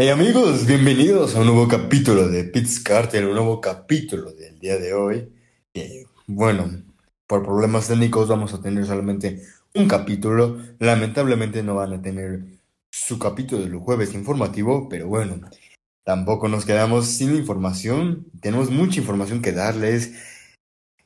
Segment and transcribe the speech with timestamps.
[0.00, 4.78] Hey amigos, bienvenidos a un nuevo capítulo de Pits Carter, un nuevo capítulo del día
[4.78, 5.32] de hoy.
[6.28, 6.84] Bueno,
[7.26, 9.42] por problemas técnicos vamos a tener solamente
[9.74, 10.56] un capítulo.
[10.78, 12.44] Lamentablemente no van a tener
[12.92, 15.40] su capítulo del jueves informativo, pero bueno,
[16.04, 18.24] tampoco nos quedamos sin información.
[18.40, 20.12] Tenemos mucha información que darles,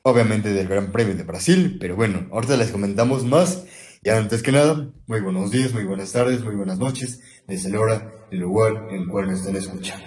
[0.02, 3.64] obviamente del Gran Premio de Brasil, pero bueno, ahorita les comentamos más.
[4.04, 7.78] Y antes que nada, muy buenos días, muy buenas tardes, muy buenas noches, desde la
[7.78, 10.04] hora el lugar en el cual me estén escuchando.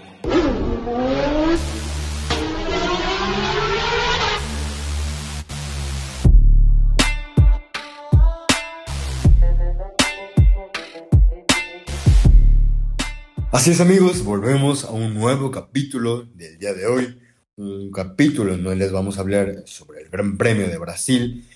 [13.54, 17.18] Así es amigos, volvemos a un nuevo capítulo del día de hoy,
[17.56, 21.48] un capítulo en donde les vamos a hablar sobre el Gran Premio de Brasil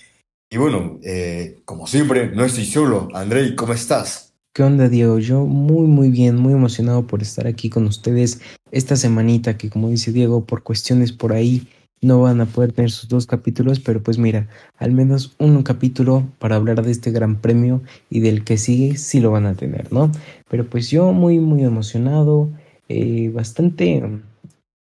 [0.50, 3.08] y bueno, eh, como siempre, no estoy solo.
[3.14, 4.34] Andrei, ¿cómo estás?
[4.54, 5.20] ¿Qué onda, Diego?
[5.20, 8.42] Yo muy, muy bien, muy emocionado por estar aquí con ustedes
[8.72, 11.68] esta semanita que, como dice Diego, por cuestiones por ahí
[12.02, 14.48] no van a poder tener sus dos capítulos, pero pues mira,
[14.78, 19.20] al menos un capítulo para hablar de este gran premio y del que sigue sí
[19.20, 20.12] lo van a tener, ¿no?
[20.50, 22.50] Pero pues yo muy, muy emocionado,
[22.88, 24.02] eh, bastante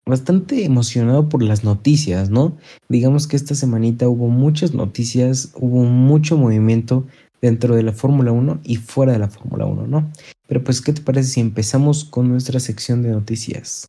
[0.05, 2.57] bastante emocionado por las noticias, ¿no?
[2.89, 7.05] Digamos que esta semanita hubo muchas noticias, hubo mucho movimiento
[7.41, 10.11] dentro de la Fórmula 1 y fuera de la Fórmula 1, ¿no?
[10.47, 13.87] Pero pues, ¿qué te parece si empezamos con nuestra sección de noticias?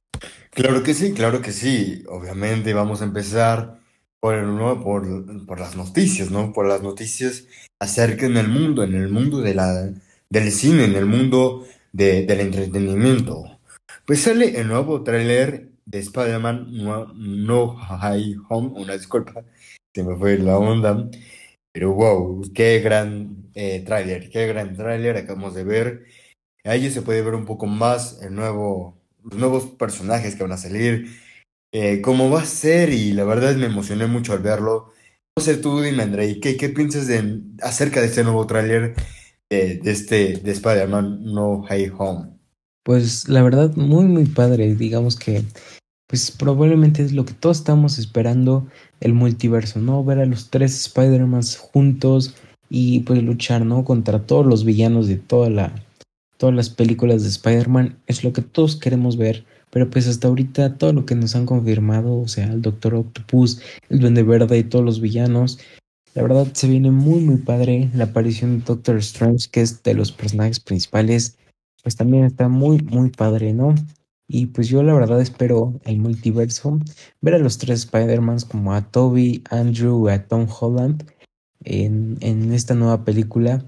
[0.51, 2.05] Claro que sí, claro que sí.
[2.09, 3.81] Obviamente vamos a empezar
[4.21, 4.47] por, el,
[4.83, 6.53] por, por las noticias, ¿no?
[6.53, 7.45] Por las noticias
[7.81, 9.55] acerca en el mundo, en el mundo de
[10.31, 13.45] del cine, en el mundo de, del entretenimiento.
[14.07, 19.45] Pues sale el nuevo tráiler de Spider-Man no, no Hay Home, una disculpa,
[19.95, 21.09] se me fue la onda,
[21.73, 26.05] pero wow, qué gran eh, tráiler, qué gran tráiler acabamos de ver.
[26.65, 30.57] Ahí se puede ver un poco más el nuevo, los nuevos personajes que van a
[30.57, 31.09] salir,
[31.73, 34.93] eh, cómo va a ser y la verdad me emocioné mucho al verlo.
[35.37, 38.95] No sé tú, dime André, ¿qué, qué piensas de, acerca de este nuevo tráiler
[39.51, 42.35] de, de, este de Spider-Man No Hay Home?
[42.85, 44.75] Pues la verdad, muy, muy padre.
[44.75, 45.43] Digamos que,
[46.07, 48.67] pues probablemente es lo que todos estamos esperando,
[49.01, 50.05] el multiverso, ¿no?
[50.05, 52.35] Ver a los tres Spider-Mans juntos
[52.69, 53.85] y pues luchar, ¿no?
[53.85, 55.75] Contra todos los villanos de toda la,
[56.37, 57.99] todas las películas de Spider-Man.
[58.07, 59.45] Es lo que todos queremos ver.
[59.71, 63.61] Pero pues hasta ahorita todo lo que nos han confirmado, o sea, el Doctor Octopus,
[63.89, 65.59] el Duende Verde y todos los villanos,
[66.15, 69.95] la verdad se viene muy muy padre la aparición de Doctor Strange, que es de
[69.95, 71.37] los personajes principales
[71.85, 73.75] pues también está muy, muy padre, ¿no?
[74.29, 76.81] Y pues yo la verdad espero el multiverso,
[77.21, 81.11] ver a los tres Spider-Mans como a Toby, Andrew, a Tom Holland
[81.65, 83.65] en, en esta nueva película.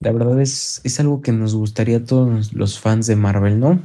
[0.00, 3.82] La verdad es, es algo que nos gustaría a todos los fans de Marvel, ¿no?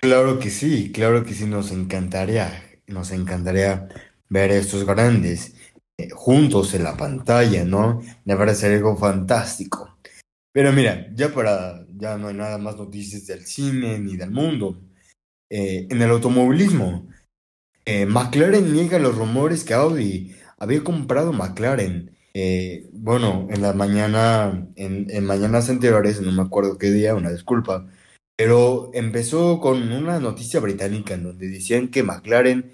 [0.00, 3.88] Claro que sí, claro que sí, nos encantaría, nos encantaría
[4.28, 5.54] ver a estos grandes
[5.98, 8.00] eh, juntos en la pantalla, ¿no?
[8.24, 9.98] Me parece algo fantástico.
[10.52, 14.80] Pero mira, ya para, ya no hay nada más noticias del cine ni del mundo.
[15.50, 17.08] Eh, en el automovilismo,
[17.84, 22.16] eh, McLaren niega los rumores que Audi había comprado McLaren.
[22.34, 27.30] Eh, bueno, en la mañana, en, en mañanas anteriores, no me acuerdo qué día, una
[27.30, 27.86] disculpa,
[28.36, 32.72] pero empezó con una noticia británica en donde decían que McLaren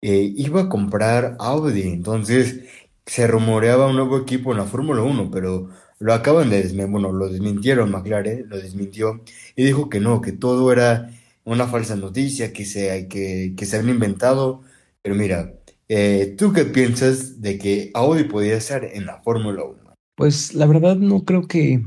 [0.00, 1.82] iba a comprar Audi.
[1.82, 2.60] Entonces
[3.06, 7.12] se rumoreaba un nuevo equipo en la Fórmula 1, pero lo acaban de desmentir, bueno,
[7.12, 9.22] lo desmintieron McLaren, lo desmintió
[9.56, 11.10] y dijo que no, que todo era
[11.44, 14.62] una falsa noticia, que se, que, que se inventado.
[15.02, 15.54] Pero mira,
[15.88, 19.94] eh, ¿tú qué piensas de que Audi podría ser en la Fórmula 1?
[20.14, 21.84] Pues la verdad no creo que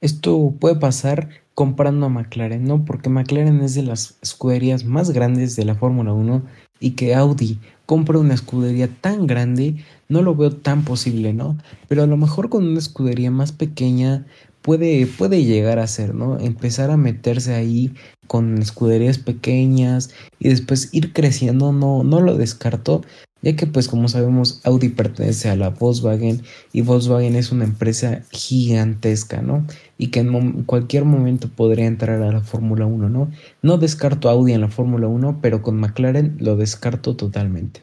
[0.00, 2.84] esto puede pasar comprando a McLaren, ¿no?
[2.84, 6.42] Porque McLaren es de las escuderías más grandes de la Fórmula 1
[6.80, 9.76] y que Audi compre una escudería tan grande
[10.08, 11.58] no lo veo tan posible, ¿no?
[11.88, 14.26] Pero a lo mejor con una escudería más pequeña
[14.62, 16.38] puede, puede llegar a ser, ¿no?
[16.38, 17.92] Empezar a meterse ahí
[18.26, 23.02] con escuderías pequeñas y después ir creciendo, no, no lo descarto,
[23.42, 26.40] ya que pues como sabemos Audi pertenece a la Volkswagen
[26.72, 29.66] y Volkswagen es una empresa gigantesca, ¿no?
[29.98, 33.30] Y que en cualquier momento podría entrar a la Fórmula 1, ¿no?
[33.60, 37.82] No descarto Audi en la Fórmula 1, pero con McLaren lo descarto totalmente.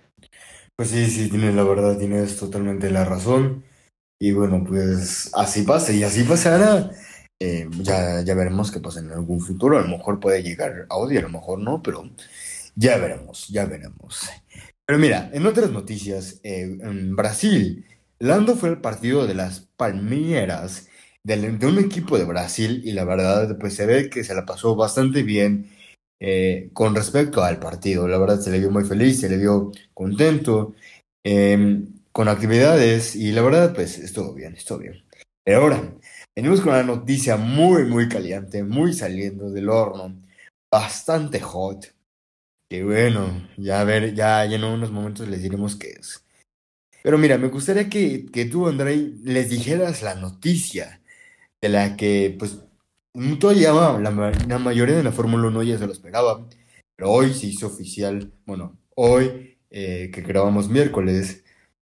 [0.82, 3.64] Pues sí, sí, tienes la verdad, tienes totalmente la razón.
[4.20, 6.90] Y bueno, pues así pasa y así pasará.
[7.40, 9.78] Eh, ya, ya veremos qué pasa en algún futuro.
[9.78, 12.10] A lo mejor puede llegar Audi, a lo mejor no, pero
[12.76, 14.28] ya veremos, ya veremos.
[14.88, 17.86] Pero mira, en otras noticias, eh, en Brasil,
[18.20, 20.88] Lando fue al partido de las Palmeiras
[21.24, 24.46] del- de un equipo de Brasil y la verdad, pues se ve que se la
[24.48, 25.70] pasó bastante bien
[26.22, 28.08] eh, con respecto al partido.
[28.08, 30.76] La verdad, se le vio muy feliz, se le vio contento,
[31.26, 35.04] eh, con actividades y la verdad, pues estuvo bien, estuvo bien.
[35.44, 35.96] Pero ahora,
[36.36, 40.16] venimos con una noticia muy, muy caliente, muy saliendo del horno,
[40.72, 41.94] bastante hot.
[42.70, 46.24] Que bueno, ya a ver, ya, ya en unos momentos les diremos qué es.
[47.04, 51.02] Pero mira, me gustaría que, que tú, André, les dijeras la noticia
[51.62, 52.60] de la que, pues,
[53.40, 56.48] todavía la, la mayoría de la Fórmula Uno ya se lo esperaba,
[56.96, 61.44] pero hoy se hizo oficial, bueno, hoy eh, que grabamos miércoles,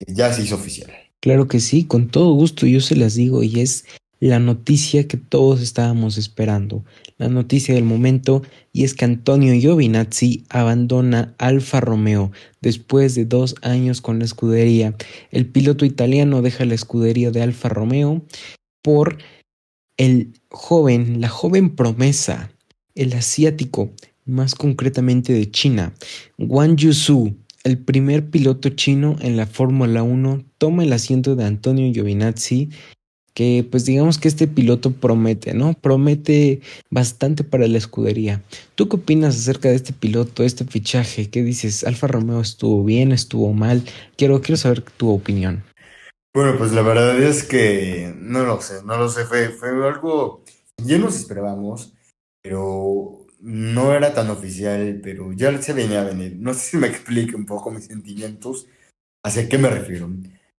[0.08, 0.92] ya se hizo oficial.
[1.20, 3.86] Claro que sí, con todo gusto yo se las digo y es
[4.20, 6.86] la noticia que todos estábamos esperando,
[7.18, 13.56] la noticia del momento y es que Antonio Giovinazzi abandona Alfa Romeo después de dos
[13.62, 14.96] años con la escudería.
[15.32, 18.22] El piloto italiano deja la escudería de Alfa Romeo
[18.82, 19.18] por
[19.98, 22.52] el joven, la joven promesa,
[22.96, 23.92] el asiático,
[24.26, 25.94] más concretamente de China,
[26.38, 31.92] Wang Yusu, el primer piloto chino en la Fórmula 1, toma el asiento de Antonio
[31.92, 32.70] Giovinazzi,
[33.34, 35.74] que pues digamos que este piloto promete, ¿no?
[35.74, 38.42] Promete bastante para la escudería.
[38.76, 41.30] ¿Tú qué opinas acerca de este piloto, este fichaje?
[41.30, 41.84] ¿Qué dices?
[41.84, 43.84] ¿Alfa Romeo estuvo bien, estuvo mal?
[44.16, 45.64] Quiero, quiero saber tu opinión.
[46.36, 50.44] Bueno, pues la verdad es que no lo sé, no lo sé, fue, fue algo,
[50.84, 51.94] ya nos esperábamos,
[52.44, 56.36] pero no era tan oficial, pero ya se venía a venir.
[56.38, 58.68] No sé si me explique un poco mis sentimientos,
[59.24, 60.10] hacia qué me refiero.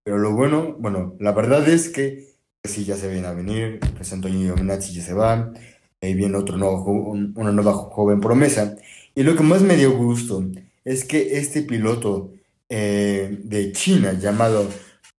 [0.03, 2.27] Pero lo bueno, bueno, la verdad es que
[2.63, 5.53] pues sí, ya se viene a venir, pues Antonio Giovinazzi ya se va,
[6.01, 8.77] ahí viene otro nuevo, una nueva jo- joven promesa.
[9.15, 10.43] Y lo que más me dio gusto
[10.85, 12.33] es que este piloto
[12.69, 14.67] eh, de China llamado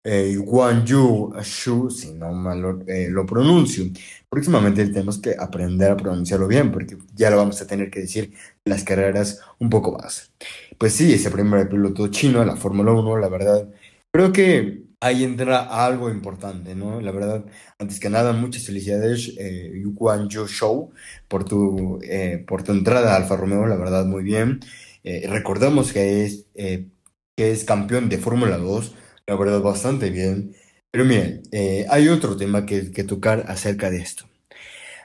[0.03, 3.85] eh, Guan Yu Shu, si no mal lo, eh, lo pronuncio.
[4.29, 8.33] Próximamente tenemos que aprender a pronunciarlo bien, porque ya lo vamos a tener que decir
[8.65, 10.31] en las carreras un poco más.
[10.77, 13.67] Pues sí, ese primer piloto chino la Fórmula Uno, la verdad,
[14.11, 17.01] creo que ahí entra algo importante, ¿no?
[17.01, 17.45] La verdad,
[17.79, 20.91] antes que nada, muchas felicidades, eh, Guan Yu Shou,
[21.27, 24.59] por tu, eh, por tu entrada a Alfa Romeo, la verdad, muy bien.
[25.03, 26.88] Eh, recordamos que es, eh,
[27.35, 28.94] que es campeón de Fórmula 2
[29.27, 30.56] la verdad, bastante bien.
[30.91, 34.25] Pero miren, eh, hay otro tema que, que tocar acerca de esto.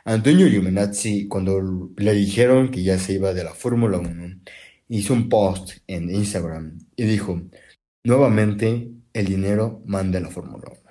[0.05, 4.41] Antonio Giovinazzi, cuando le dijeron que ya se iba de la Fórmula Uno
[4.89, 7.43] hizo un post en Instagram y dijo,
[8.05, 10.91] nuevamente el dinero manda a la Fórmula Uno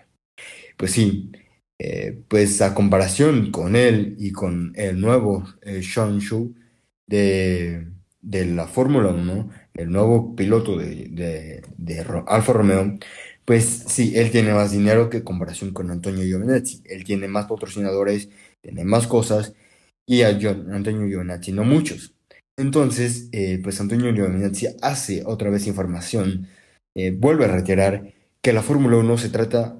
[0.77, 1.31] Pues sí,
[1.79, 6.55] eh, pues a comparación con él y con el nuevo eh, Sean Shu
[7.07, 7.87] de,
[8.21, 12.97] de la Fórmula Uno el nuevo piloto de, de, Alfa Romeo,
[13.45, 16.83] pues sí, él tiene más dinero que comparación con Antonio Giovinazzi.
[16.85, 18.29] Él tiene más patrocinadores,
[18.61, 19.53] tiene más cosas,
[20.05, 22.15] y a Antonio Giovinazzi no muchos.
[22.57, 26.47] Entonces, eh, pues Antonio Giovinazzi hace otra vez información,
[26.95, 29.77] eh, vuelve a reiterar que la Fórmula Uno se trata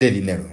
[0.00, 0.44] de dinero.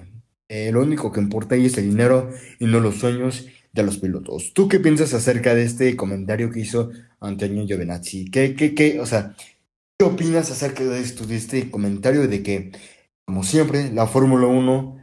[0.50, 2.30] Eh, lo único que importa ahí es el dinero
[2.60, 4.54] y no los sueños de los pilotos.
[4.54, 8.30] ¿Tú qué piensas acerca de este comentario que hizo Antonio Giovinazzi?
[8.30, 9.36] ¿Qué, qué, qué, o sea,
[9.98, 12.72] ¿qué opinas acerca de esto, de este comentario de que,
[13.26, 14.98] como siempre, la Fórmula Uno,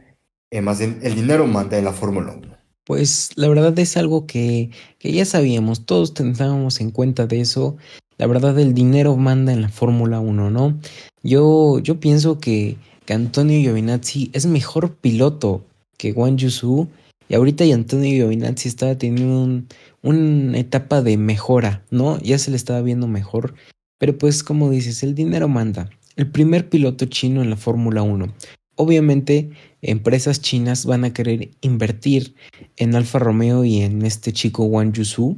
[0.51, 2.59] eh, más el dinero manda en la Fórmula Uno?
[2.89, 7.77] Pues la verdad es algo que, que ya sabíamos, todos teníamos en cuenta de eso.
[8.17, 10.79] La verdad el dinero manda en la Fórmula 1, ¿no?
[11.21, 15.63] Yo, yo pienso que, que Antonio Giovinazzi es mejor piloto
[15.97, 16.87] que Wang Yusu
[17.29, 19.67] y ahorita y Antonio Giovinazzi estaba teniendo un-
[20.01, 22.19] una etapa de mejora, ¿no?
[22.21, 23.53] Ya se le estaba viendo mejor,
[23.97, 25.89] pero pues como dices, el dinero manda.
[26.15, 28.33] El primer piloto chino en la Fórmula 1.
[28.75, 32.33] Obviamente, empresas chinas van a querer invertir
[32.77, 35.37] en Alfa Romeo y en este chico Wang Yusu.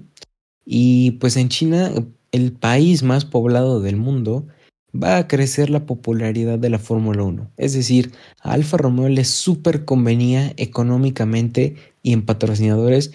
[0.65, 1.91] Y pues en China,
[2.31, 4.47] el país más poblado del mundo,
[4.93, 7.51] va a crecer la popularidad de la Fórmula 1.
[7.57, 13.11] Es decir, a Alfa Romeo le súper convenía económicamente y en patrocinadores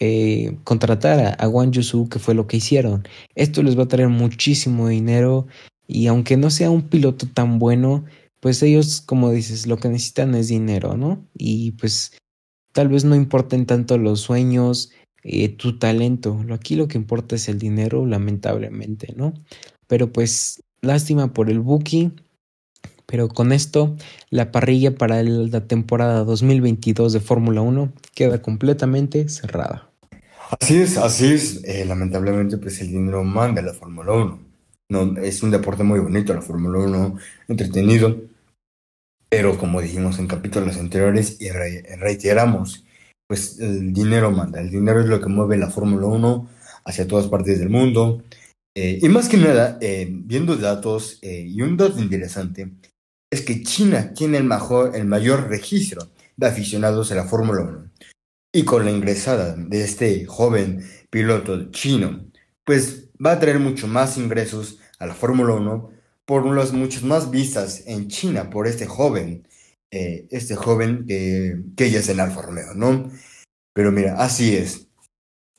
[0.00, 3.06] eh, contratar a, a Wang que fue lo que hicieron.
[3.34, 5.46] Esto les va a traer muchísimo dinero
[5.86, 8.04] y aunque no sea un piloto tan bueno,
[8.40, 11.26] pues ellos, como dices, lo que necesitan es dinero, ¿no?
[11.34, 12.12] Y pues
[12.72, 14.90] tal vez no importen tanto los sueños,
[15.22, 16.44] eh, tu talento.
[16.50, 19.32] Aquí lo que importa es el dinero, lamentablemente, ¿no?
[19.86, 22.12] Pero pues lástima por el Buki.
[23.06, 23.96] Pero con esto,
[24.30, 29.90] la parrilla para la temporada 2022 de Fórmula 1 queda completamente cerrada.
[30.60, 31.64] Así es, así es.
[31.64, 34.40] Eh, lamentablemente, pues el dinero manda en la Fórmula Uno
[34.88, 38.22] No, es un deporte muy bonito, la Fórmula Uno entretenido.
[39.28, 42.84] Pero como dijimos en capítulos anteriores y reiteramos,
[43.26, 46.48] pues el dinero manda, el dinero es lo que mueve la Fórmula 1
[46.84, 48.22] hacia todas partes del mundo.
[48.76, 52.72] Eh, y más que nada, eh, viendo datos, eh, y un dato interesante,
[53.30, 57.90] es que China tiene el, mejor, el mayor registro de aficionados a la Fórmula 1.
[58.52, 62.26] Y con la ingresada de este joven piloto chino,
[62.64, 65.90] pues va a traer mucho más ingresos a la Fórmula 1
[66.24, 69.46] por las muchas más vistas en China por este joven,
[69.90, 73.10] este joven que, que ella es el Alfa Romeo, ¿no?
[73.74, 74.88] Pero mira, así es.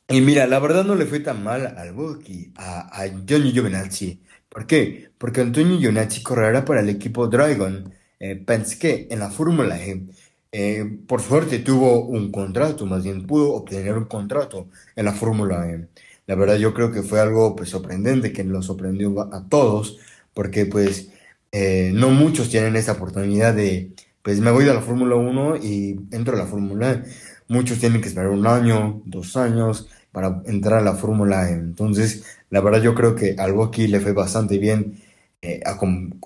[0.07, 4.21] Y mira, la verdad no le fue tan mal al Buki, a, a Johnny Giovinazzi.
[4.49, 5.09] ¿Por qué?
[5.17, 10.05] Porque Antonio Giovinazzi correrá para el equipo Dragon eh, Penske en la Fórmula E.
[10.51, 15.67] Eh, por suerte tuvo un contrato, más bien pudo obtener un contrato en la Fórmula
[15.69, 15.87] E.
[16.27, 19.97] La verdad yo creo que fue algo pues, sorprendente, que lo sorprendió a todos,
[20.35, 21.09] porque pues
[21.51, 25.99] eh, no muchos tienen esa oportunidad de, pues me voy de la Fórmula 1 y
[26.11, 27.03] entro a la Fórmula E.
[27.47, 31.53] Muchos tienen que esperar un año, dos años para entrar a la Fórmula E.
[31.55, 35.01] Entonces, la verdad yo creo que algo aquí le fue bastante bien
[35.41, 36.17] eh, a, con,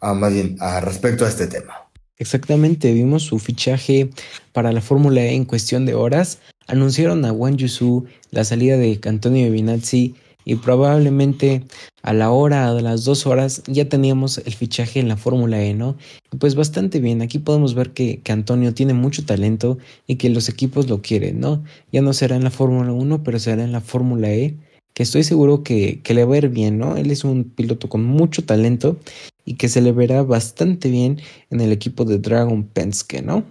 [0.00, 1.74] más bien, a respecto a este tema.
[2.16, 4.08] Exactamente, vimos su fichaje
[4.54, 6.38] para la Fórmula E en cuestión de horas.
[6.66, 10.14] Anunciaron a Wang Yusu la salida de Antonio Vinazzi
[10.50, 11.62] y probablemente
[12.02, 15.74] a la hora, a las dos horas, ya teníamos el fichaje en la Fórmula E,
[15.74, 15.96] ¿no?
[16.40, 19.78] pues bastante bien, aquí podemos ver que, Antonio tiene mucho talento
[20.08, 21.62] y que los equipos lo quieren, ¿no?
[21.92, 24.56] Ya no será en la Fórmula 1, pero será en la Fórmula E,
[24.92, 26.96] que estoy seguro que, que le va a ir bien, ¿no?
[26.96, 28.98] Él es un piloto con mucho talento
[29.44, 33.44] y que se le verá bastante bien en el equipo de Dragon Penske, ¿no?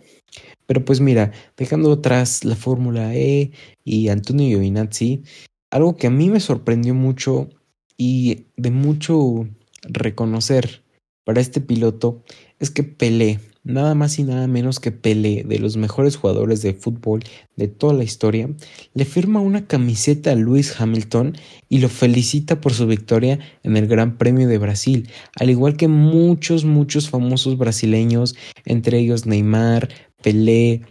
[0.66, 3.52] Pero pues mira, dejando atrás la Fórmula E
[3.86, 5.24] y Antonio Giovinazzi,
[5.72, 7.50] algo que a mí me sorprendió mucho
[7.98, 9.48] y de mucho
[9.84, 10.84] reconocer
[11.26, 12.24] para este piloto
[12.60, 16.74] es que Pelé, nada más y nada menos que Pelé, de los mejores jugadores de
[16.74, 17.24] fútbol
[17.56, 18.50] de toda la historia,
[18.94, 23.88] le firma una camiseta a Lewis Hamilton y lo felicita por su victoria en el
[23.88, 25.10] Gran Premio de Brasil,
[25.40, 28.36] al igual que muchos, muchos famosos brasileños,
[28.66, 29.90] entre ellos Neymar,
[30.22, 30.82] Pelé,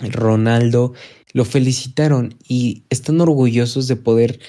[0.00, 0.94] Ronaldo,
[1.32, 4.40] lo felicitaron y están orgullosos de poder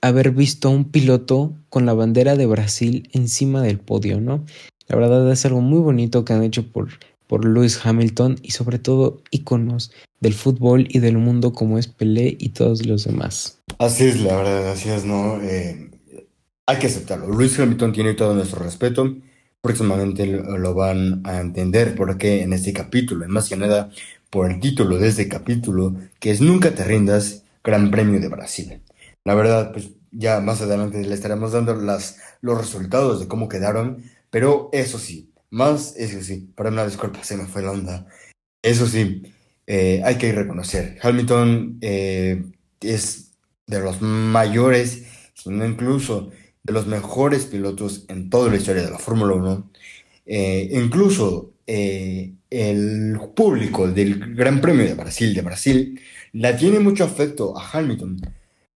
[0.00, 4.44] haber visto a un piloto con la bandera de Brasil encima del podio, ¿no?
[4.86, 6.88] La verdad es algo muy bonito que han hecho por,
[7.26, 7.44] por
[7.84, 12.86] Hamilton y sobre todo íconos del fútbol y del mundo como es Pelé y todos
[12.86, 13.60] los demás.
[13.78, 15.40] Así es, la verdad, así es, ¿no?
[15.42, 15.90] Eh,
[16.66, 17.28] hay que aceptarlo.
[17.28, 19.16] Lewis Hamilton tiene todo nuestro respeto.
[19.60, 23.90] Próximamente lo, van a entender porque en este capítulo, y más que nada
[24.30, 28.82] por el título de este capítulo, que es Nunca te rindas, Gran Premio de Brasil.
[29.24, 34.02] La verdad, pues ya más adelante le estaremos dando las, los resultados de cómo quedaron,
[34.30, 38.06] pero eso sí, más, eso sí, para una disculpa, se me fue la onda.
[38.62, 39.22] Eso sí,
[39.66, 42.44] eh, hay que reconocer, Hamilton eh,
[42.80, 43.32] es
[43.66, 45.04] de los mayores,
[45.34, 46.30] sino incluso
[46.62, 49.70] de los mejores pilotos en toda la historia de la Fórmula 1.
[50.26, 56.00] Eh, incluso el público del Gran Premio de Brasil, de Brasil,
[56.32, 58.20] la tiene mucho afecto a Hamilton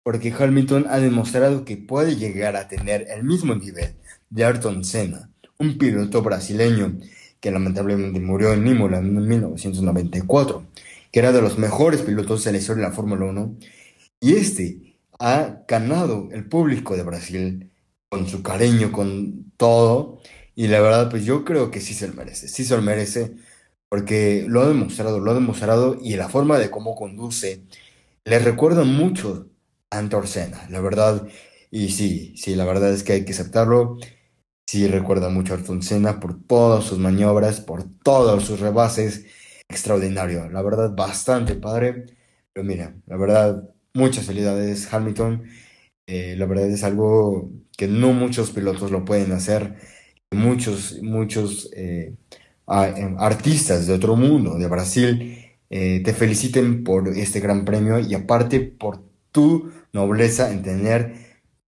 [0.02, 3.94] porque Hamilton ha demostrado que puede llegar a tener el mismo nivel
[4.30, 6.99] de Ayrton Senna, un piloto brasileño
[7.40, 10.64] que lamentablemente murió en Imola en 1994,
[11.11, 13.56] que era de los mejores pilotos en la historia de la Fórmula 1,
[14.20, 17.70] y este ha ganado el público de Brasil
[18.08, 20.20] con su cariño, con todo,
[20.54, 23.32] y la verdad pues yo creo que sí se lo merece, sí se lo merece,
[23.88, 27.64] porque lo ha demostrado, lo ha demostrado, y la forma de cómo conduce
[28.25, 29.49] le recuerda mucho
[29.90, 31.28] Antorcena, la verdad.
[31.71, 33.99] Y sí, sí, la verdad es que hay que aceptarlo.
[34.66, 35.80] Sí, recuerda mucho a Ayrton
[36.21, 39.26] por todas sus maniobras, por todos sus rebases.
[39.68, 42.06] Extraordinario, la verdad, bastante padre.
[42.52, 45.44] Pero mira, la verdad, muchas felicidades, Hamilton.
[46.06, 49.76] Eh, la verdad es algo que no muchos pilotos lo pueden hacer.
[50.32, 52.14] Muchos, muchos eh,
[52.68, 55.38] em, artistas de otro mundo, de Brasil,
[55.70, 61.14] eh, te feliciten por este gran premio y aparte por tu nobleza en tener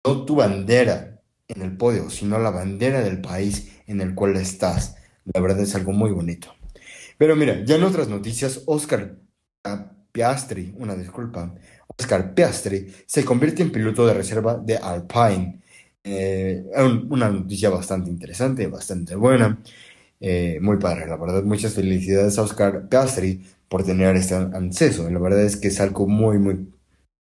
[0.05, 4.95] no tu bandera en el podio, sino la bandera del país en el cual estás.
[5.33, 6.53] La verdad es algo muy bonito.
[7.17, 9.17] Pero mira, ya en otras noticias, Oscar
[10.11, 11.55] Piastri, una disculpa,
[11.97, 15.61] Oscar Piastri se convierte en piloto de reserva de Alpine.
[16.05, 16.65] Eh,
[17.09, 19.61] una noticia bastante interesante, bastante buena,
[20.19, 21.43] eh, muy padre, la verdad.
[21.43, 25.09] Muchas felicidades a Oscar Piastri por tener este acceso.
[25.09, 26.73] La verdad es que es algo muy, muy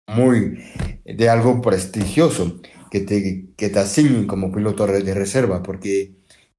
[0.08, 0.58] muy
[1.04, 6.16] de algo prestigioso que te, que te asignen como piloto de reserva, porque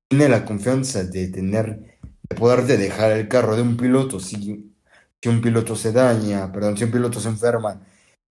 [0.07, 1.99] tiene la confianza de tener
[2.29, 4.73] de poderte dejar el carro de un piloto si,
[5.21, 7.81] si un piloto se daña, perdón, si un piloto se enferma,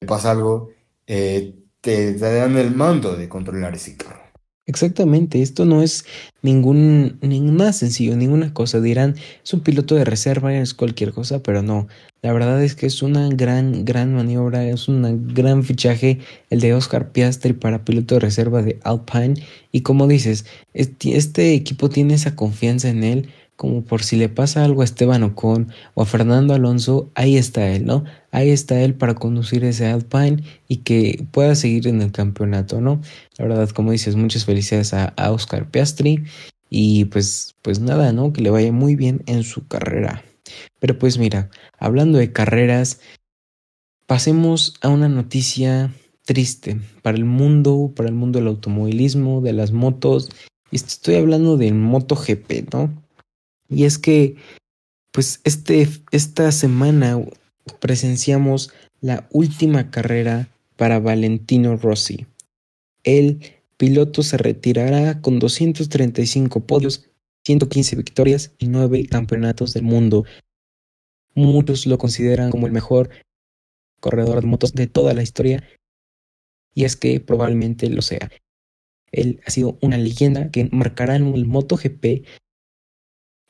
[0.00, 0.71] le pasa algo,
[1.07, 1.55] eh,
[1.87, 4.26] te, te dan el mando de controlar ese carro.
[4.69, 6.05] Exactamente, esto no es
[6.43, 8.81] ningún, ninguna sencillo, ninguna cosa.
[8.81, 9.14] Dirán,
[9.45, 11.87] es un piloto de reserva, es cualquier cosa, pero no.
[12.23, 16.19] La verdad es que es una gran, gran maniobra, es un gran fichaje
[16.50, 19.35] el de Oscar Piastri para piloto de reserva de Alpine.
[19.71, 24.64] Y como dices, este equipo tiene esa confianza en él como por si le pasa
[24.64, 28.04] algo a Esteban Ocon o a Fernando Alonso, ahí está él, ¿no?
[28.30, 33.00] Ahí está él para conducir ese Alpine y que pueda seguir en el campeonato, ¿no?
[33.38, 36.25] La verdad, como dices, muchas felicidades a, Oscar Piastri
[36.68, 38.32] y pues, pues nada, ¿no?
[38.32, 40.22] Que le vaya muy bien en su carrera.
[40.78, 41.48] Pero pues mira,
[41.78, 43.00] hablando de carreras,
[44.06, 45.92] pasemos a una noticia
[46.26, 50.28] triste para el mundo, para el mundo del automovilismo, de las motos.
[50.70, 53.05] Estoy hablando del MotoGP, ¿no?
[53.68, 54.37] Y es que,
[55.12, 57.18] pues, este, esta semana
[57.80, 62.26] presenciamos la última carrera para Valentino Rossi.
[63.02, 63.40] El
[63.76, 67.06] piloto se retirará con 235 podios,
[67.44, 70.25] 115 victorias y 9 campeonatos del mundo.
[71.35, 73.11] Muchos lo consideran como el mejor
[74.00, 75.62] corredor de motos de toda la historia
[76.75, 78.30] y es que probablemente lo sea.
[79.12, 82.26] Él ha sido una leyenda que marcará el MotoGP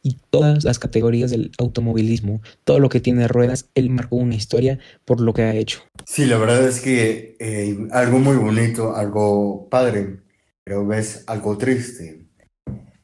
[0.07, 4.79] y todas las categorías del automovilismo, todo lo que tiene ruedas, él marcó una historia
[5.05, 5.81] por lo que ha hecho.
[6.05, 10.21] Sí, la verdad es que eh, algo muy bonito, algo padre,
[10.63, 12.29] pero ves algo triste.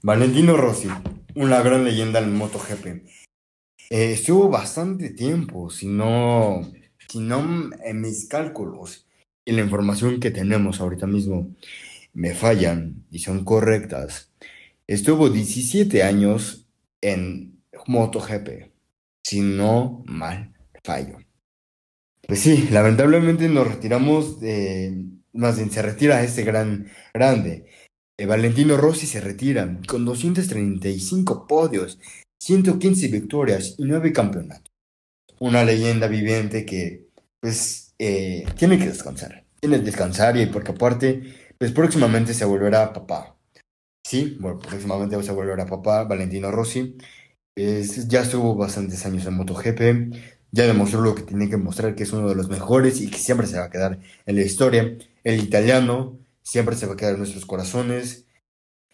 [0.01, 0.91] Valentino Rossi,
[1.35, 6.71] una gran leyenda en MotoGP, eh, estuvo bastante tiempo, si no,
[7.09, 9.09] si no en mis cálculos
[9.45, 11.53] y la información que tenemos ahorita mismo
[12.13, 14.31] me fallan y son correctas.
[14.87, 16.62] Estuvo 17 años
[17.03, 18.73] en MotoGP,
[19.25, 21.19] si no mal fallo.
[22.27, 27.67] Pues sí, lamentablemente nos retiramos de, más bien se retira este gran grande.
[28.19, 31.99] Eh, Valentino Rossi se retira con 235 podios,
[32.41, 34.73] 115 victorias y 9 campeonatos.
[35.41, 37.09] Una leyenda viviente que
[37.41, 39.45] pues eh, tiene que descansar.
[39.61, 43.37] Tiene que descansar y porque aparte pues próximamente se volverá papá.
[44.05, 46.97] Sí, bueno, próximamente vamos a volver a papá, Valentino Rossi.
[47.57, 50.15] ya estuvo bastantes años en MotoGP,
[50.51, 53.19] ya demostró lo que tiene que mostrar, que es uno de los mejores y que
[53.19, 54.97] siempre se va a quedar en la historia.
[55.25, 58.27] El italiano siempre se va a quedar en nuestros corazones.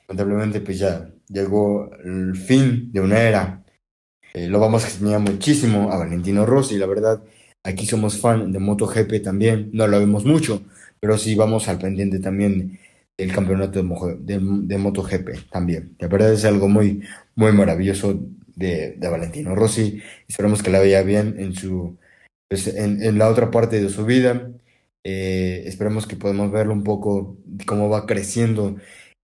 [0.09, 3.65] Lamentablemente, pues ya llegó el fin de una era.
[4.35, 7.23] Eh, lo vamos a extrañar muchísimo a Valentino Rossi, la verdad.
[7.65, 10.63] Aquí somos fan de MotoGP también, no lo vemos mucho,
[11.01, 12.79] pero sí vamos al pendiente también
[13.19, 15.97] el campeonato de, de, MotoGP también.
[15.99, 17.03] La verdad es algo muy,
[17.35, 18.19] muy maravilloso
[18.55, 20.01] de, Valentino Rossi.
[20.29, 21.99] Esperamos que la vea bien en su
[22.49, 24.51] pues, en, la otra parte de su vida.
[25.05, 28.77] Eh, esperemos que podamos verlo un poco cómo va creciendo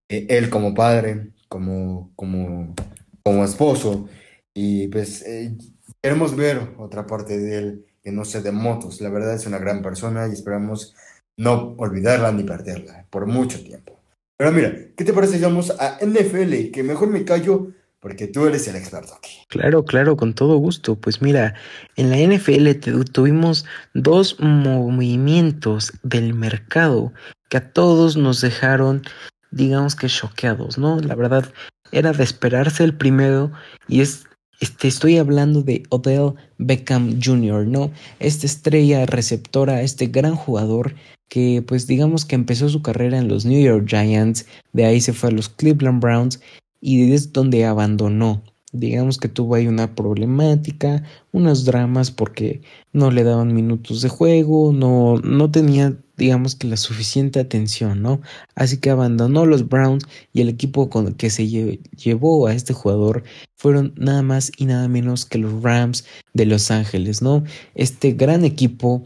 [0.09, 2.75] eh, él como padre, como, como,
[3.23, 4.09] como esposo.
[4.53, 5.55] Y pues eh,
[6.01, 8.99] queremos ver otra parte de él que no sea de motos.
[8.99, 10.95] La verdad es una gran persona y esperamos
[11.37, 13.99] no olvidarla ni perderla por mucho tiempo.
[14.37, 16.71] Pero mira, ¿qué te parece si a NFL?
[16.71, 19.31] Que mejor me callo porque tú eres el experto aquí.
[19.47, 20.95] Claro, claro, con todo gusto.
[20.95, 21.55] Pues mira,
[21.95, 22.69] en la NFL
[23.11, 27.13] tuvimos dos movimientos del mercado
[27.49, 29.03] que a todos nos dejaron,
[29.49, 30.99] digamos que choqueados, ¿no?
[30.99, 31.51] La verdad,
[31.91, 33.51] era de esperarse el primero
[33.87, 34.25] y es
[34.59, 37.91] este, estoy hablando de Odell Beckham Jr., ¿no?
[38.19, 40.95] Esta estrella receptora, este gran jugador
[41.27, 45.13] que pues digamos que empezó su carrera en los New York Giants, de ahí se
[45.13, 46.39] fue a los Cleveland Browns
[46.81, 48.43] y es donde abandonó.
[48.71, 54.73] Digamos que tuvo ahí una problemática, unos dramas porque no le daban minutos de juego,
[54.73, 58.21] no, no tenía digamos que la suficiente atención, ¿no?
[58.55, 63.23] Así que abandonó los Browns y el equipo con que se llevó a este jugador
[63.65, 67.43] fueron nada más y nada menos que los Rams de Los Ángeles, ¿no?
[67.73, 69.01] Este gran equipo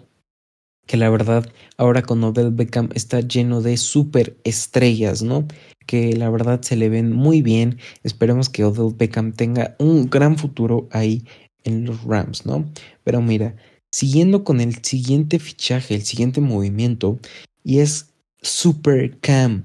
[0.86, 5.48] que la verdad ahora con Odell Beckham está lleno de super estrellas, ¿no?
[5.86, 7.78] Que la verdad se le ven muy bien.
[8.04, 11.24] Esperemos que Odell Beckham tenga un gran futuro ahí
[11.64, 12.70] en los Rams, ¿no?
[13.06, 13.56] Pero mira,
[13.94, 17.18] siguiendo con el siguiente fichaje, el siguiente movimiento,
[17.64, 18.10] y es
[18.42, 19.64] Super Cam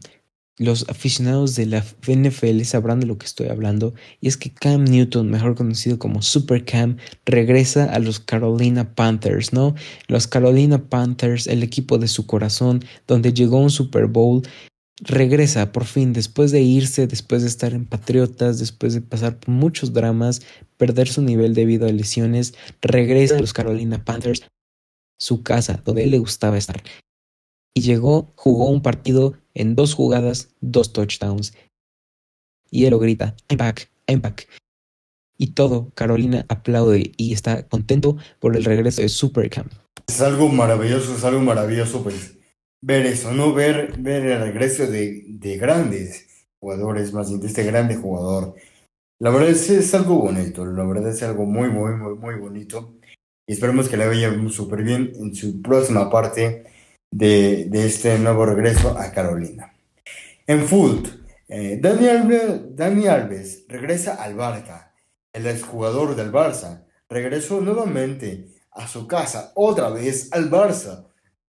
[0.56, 4.84] los aficionados de la NFL sabrán de lo que estoy hablando, y es que Cam
[4.84, 9.74] Newton, mejor conocido como Super Cam, regresa a los Carolina Panthers, ¿no?
[10.06, 14.42] Los Carolina Panthers, el equipo de su corazón, donde llegó un Super Bowl
[15.00, 19.50] regresa por fin, después de irse, después de estar en Patriotas, después de pasar por
[19.50, 20.42] muchos dramas,
[20.76, 24.42] perder su nivel debido a lesiones, regresa a los Carolina Panthers,
[25.18, 26.82] su casa, donde él le gustaba estar.
[27.74, 31.54] Y llegó, jugó un partido en dos jugadas, dos touchdowns.
[32.70, 34.48] Y él lo grita, I'm back, I'm back.
[35.36, 39.72] Y todo, Carolina aplaude y está contento por el regreso de Supercamp.
[40.06, 42.38] Es algo maravilloso, es algo maravilloso, pues
[42.80, 43.52] ver eso, ¿no?
[43.52, 48.54] Ver, ver el regreso de, de grandes jugadores, más bien de este grande jugador.
[49.20, 52.94] La verdad es, es algo bonito, la verdad es algo muy, muy, muy, muy bonito.
[53.46, 56.64] Y esperemos que le vaya súper bien en su próxima parte
[57.14, 59.72] de, este nuevo regreso a Carolina.
[60.46, 61.08] En foot,
[61.48, 64.92] eh, Dani, Alves, regresa al Barca.
[65.32, 71.06] El exjugador del Barça regresó nuevamente a su casa, otra vez al Barça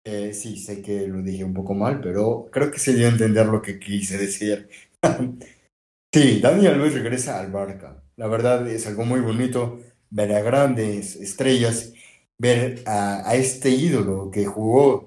[0.03, 3.09] eh, sí, sé que lo dije un poco mal, pero creo que se dio a
[3.11, 4.69] entender lo que quise decir.
[6.13, 8.03] sí, Dani Alves regresa al Barca.
[8.15, 11.93] La verdad es algo muy bonito ver a grandes estrellas,
[12.37, 15.06] ver a este ídolo que jugó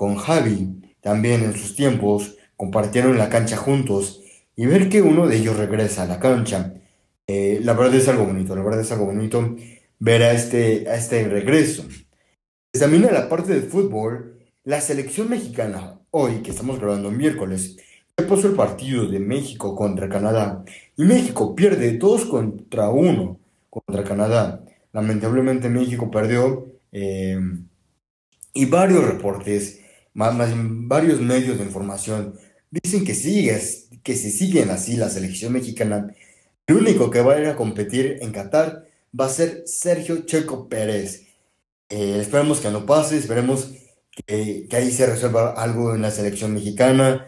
[0.00, 4.22] con Javi también en sus tiempos, compartieron la cancha juntos
[4.56, 6.72] y ver que uno de ellos regresa a la cancha.
[7.26, 9.56] Eh, la verdad es algo bonito, la verdad es algo bonito
[9.98, 11.84] ver a este, a este regreso.
[12.72, 17.76] También a la parte del fútbol, la selección mexicana, hoy que estamos grabando miércoles,
[18.16, 20.64] ya pasó el partido de México contra Canadá
[20.96, 24.64] y México pierde 2 contra 1 contra Canadá.
[24.94, 27.38] Lamentablemente México perdió eh,
[28.52, 29.79] y varios reportes,
[30.14, 32.34] más, varios medios de información
[32.70, 33.60] dicen que sigue,
[34.02, 36.14] que si siguen así la selección mexicana,
[36.66, 38.86] el único que va a ir a competir en Qatar
[39.18, 41.26] va a ser Sergio Checo Pérez.
[41.88, 43.72] Eh, esperemos que no pase, esperemos
[44.26, 47.26] que, que, ahí se resuelva algo en la selección mexicana,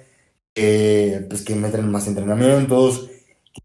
[0.55, 3.09] eh, pues que metan más entrenamientos,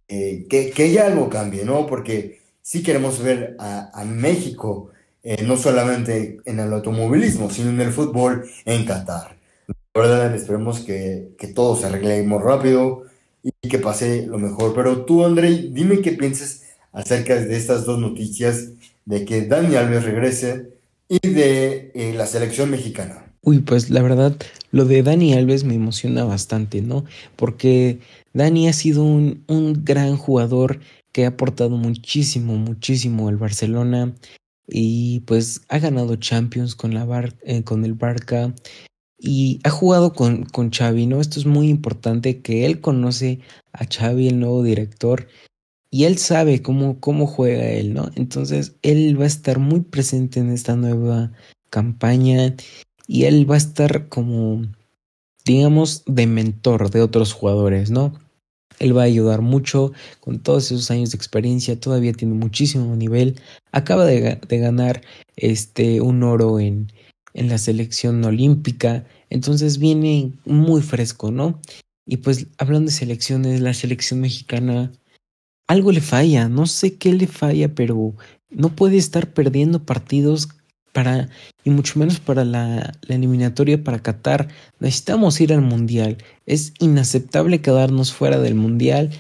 [0.08, 1.86] que, que ya algo cambie, ¿no?
[1.86, 4.92] Porque sí queremos ver a México,
[5.30, 9.36] eh, no solamente en el automovilismo, sino en el fútbol en Qatar.
[9.94, 13.04] La verdad, esperemos que, que todo se arregle muy rápido
[13.44, 14.74] y que pase lo mejor.
[14.74, 16.62] Pero tú, André, dime qué piensas
[16.94, 18.70] acerca de estas dos noticias,
[19.04, 20.70] de que Dani Alves regrese
[21.10, 23.26] y de eh, la selección mexicana.
[23.42, 24.34] Uy, pues la verdad,
[24.72, 27.04] lo de Dani Alves me emociona bastante, ¿no?
[27.36, 28.00] Porque
[28.34, 30.80] Dani ha sido un, un gran jugador
[31.12, 34.14] que ha aportado muchísimo, muchísimo al Barcelona
[34.68, 38.54] y pues ha ganado Champions con, la eh, con el Barca
[39.18, 41.22] y ha jugado con, con Xavi, ¿no?
[41.22, 43.40] Esto es muy importante que él conoce
[43.74, 45.28] a Xavi, el nuevo director,
[45.90, 48.10] y él sabe cómo, cómo juega él, ¿no?
[48.16, 51.32] Entonces él va a estar muy presente en esta nueva
[51.70, 52.56] campaña
[53.08, 54.64] y él va a estar como,
[55.46, 58.14] digamos, de mentor de otros jugadores, ¿no?
[58.80, 63.40] Él va a ayudar mucho con todos esos años de experiencia, todavía tiene muchísimo nivel,
[63.72, 65.02] acaba de, de ganar
[65.36, 66.92] este, un oro en,
[67.34, 71.62] en la selección olímpica, entonces viene muy fresco, ¿no?
[72.06, 74.92] Y pues hablando de selecciones, la selección mexicana
[75.68, 78.16] algo le falla, no sé qué le falla, pero
[78.50, 80.50] no puede estar perdiendo partidos
[80.98, 81.30] para,
[81.64, 84.48] y mucho menos para la, la, eliminatoria para Qatar.
[84.80, 86.18] Necesitamos ir al Mundial.
[86.48, 89.12] Es inaceptable quedarnos fuera del Mundial.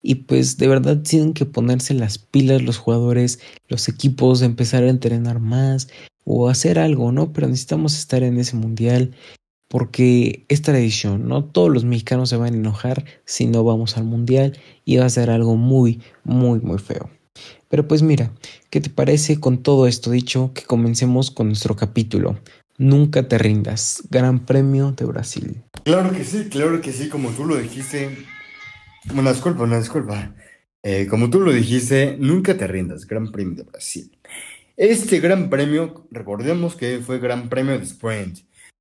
[0.00, 4.90] Y pues de verdad tienen que ponerse las pilas los jugadores, los equipos, empezar a
[4.90, 5.88] entrenar más
[6.24, 7.32] o hacer algo, ¿no?
[7.32, 9.16] Pero necesitamos estar en ese Mundial
[9.68, 11.46] porque es tradición, ¿no?
[11.46, 15.10] Todos los mexicanos se van a enojar si no vamos al mundial y va a
[15.10, 17.10] ser algo muy, muy, muy feo.
[17.74, 18.30] Pero pues mira,
[18.70, 22.38] ¿qué te parece con todo esto dicho que comencemos con nuestro capítulo?
[22.78, 25.64] Nunca te rindas, Gran Premio de Brasil.
[25.82, 28.16] Claro que sí, claro que sí, como tú lo dijiste.
[29.12, 30.36] Una disculpa, una disculpa.
[30.84, 34.16] Eh, como tú lo dijiste, nunca te rindas, Gran Premio de Brasil.
[34.76, 38.38] Este Gran Premio, recordemos que fue Gran Premio de Sprint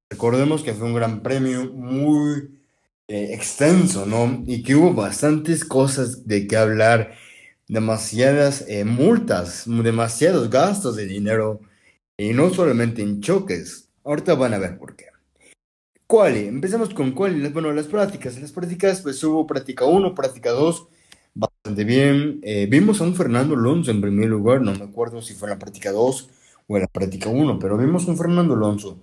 [0.08, 2.62] Recordemos que fue un gran premio muy
[3.08, 4.44] eh, extenso, ¿no?
[4.46, 7.16] Y que hubo bastantes cosas de qué hablar,
[7.68, 11.62] demasiadas eh, multas, demasiados gastos de dinero,
[12.18, 13.90] y no solamente en choques.
[14.04, 15.06] Ahorita van a ver por qué.
[16.08, 16.38] ¿Cuál?
[16.38, 17.50] Empezamos con cuál.
[17.52, 18.40] Bueno, las prácticas.
[18.40, 20.88] Las prácticas, pues hubo práctica 1, práctica 2,
[21.34, 22.40] bastante bien.
[22.44, 25.58] Eh, vimos a un Fernando Alonso en primer lugar, no me acuerdo si fue la
[25.58, 26.30] práctica 2
[26.68, 29.00] o la práctica 1, pero vimos a un Fernando Alonso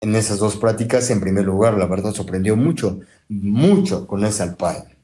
[0.00, 4.97] en esas dos prácticas, en primer lugar, la verdad sorprendió mucho, mucho con esa Alpine.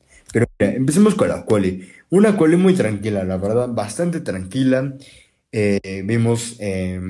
[0.59, 1.89] Empecemos con la quali.
[2.11, 4.97] Una quali muy tranquila, la verdad, bastante tranquila.
[5.53, 7.01] Eh, vimos eh,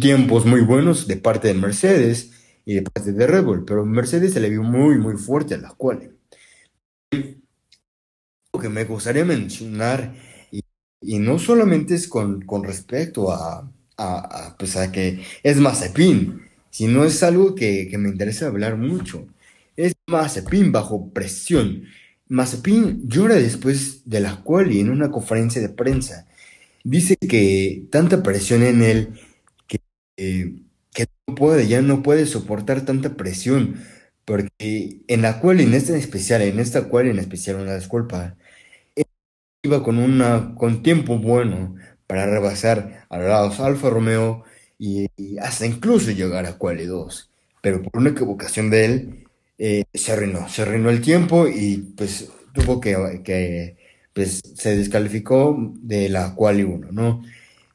[0.00, 2.32] tiempos muy buenos de parte de Mercedes
[2.64, 5.58] y de parte de Red Bull, pero Mercedes se le vio muy, muy fuerte a
[5.58, 6.12] la cual.
[8.52, 10.14] Lo que me gustaría mencionar,
[10.50, 10.62] y,
[11.02, 16.42] y no solamente es con, con respecto a, a, a, pues a que es Mazepin,
[16.70, 19.26] sino es algo que, que me interesa hablar mucho.
[19.76, 21.84] Es Mazepin bajo presión.
[22.28, 26.26] Mazepin llora después de la cual y en una conferencia de prensa.
[26.84, 29.20] Dice que tanta presión en él
[29.68, 29.80] que,
[30.16, 30.54] eh,
[31.26, 33.82] no puede, ya no puede soportar tanta presión.
[34.24, 38.36] Porque en la cual, en esta en especial, en esta cual en especial, una disculpa,
[39.62, 41.74] iba con, una, con tiempo bueno
[42.06, 44.44] para rebasar a los Alfa Romeo
[44.78, 47.30] y, y hasta incluso llegar a quali 2.
[47.62, 49.25] Pero por una equivocación de él,
[49.58, 53.76] eh, se arruinó, se arruinó el tiempo y pues tuvo que, que
[54.12, 57.22] pues se descalificó de la quali 1, ¿no?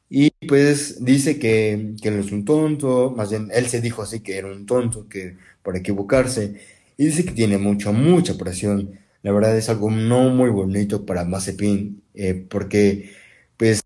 [0.08, 4.20] Y pues dice que, que él es un tonto, más bien él se dijo así
[4.20, 6.60] que era un tonto, que por equivocarse,
[6.98, 8.92] y dice que tiene mucha, mucha presión.
[9.22, 13.12] La verdad es algo no muy bonito para Mazepin, eh, porque
[13.56, 13.82] pues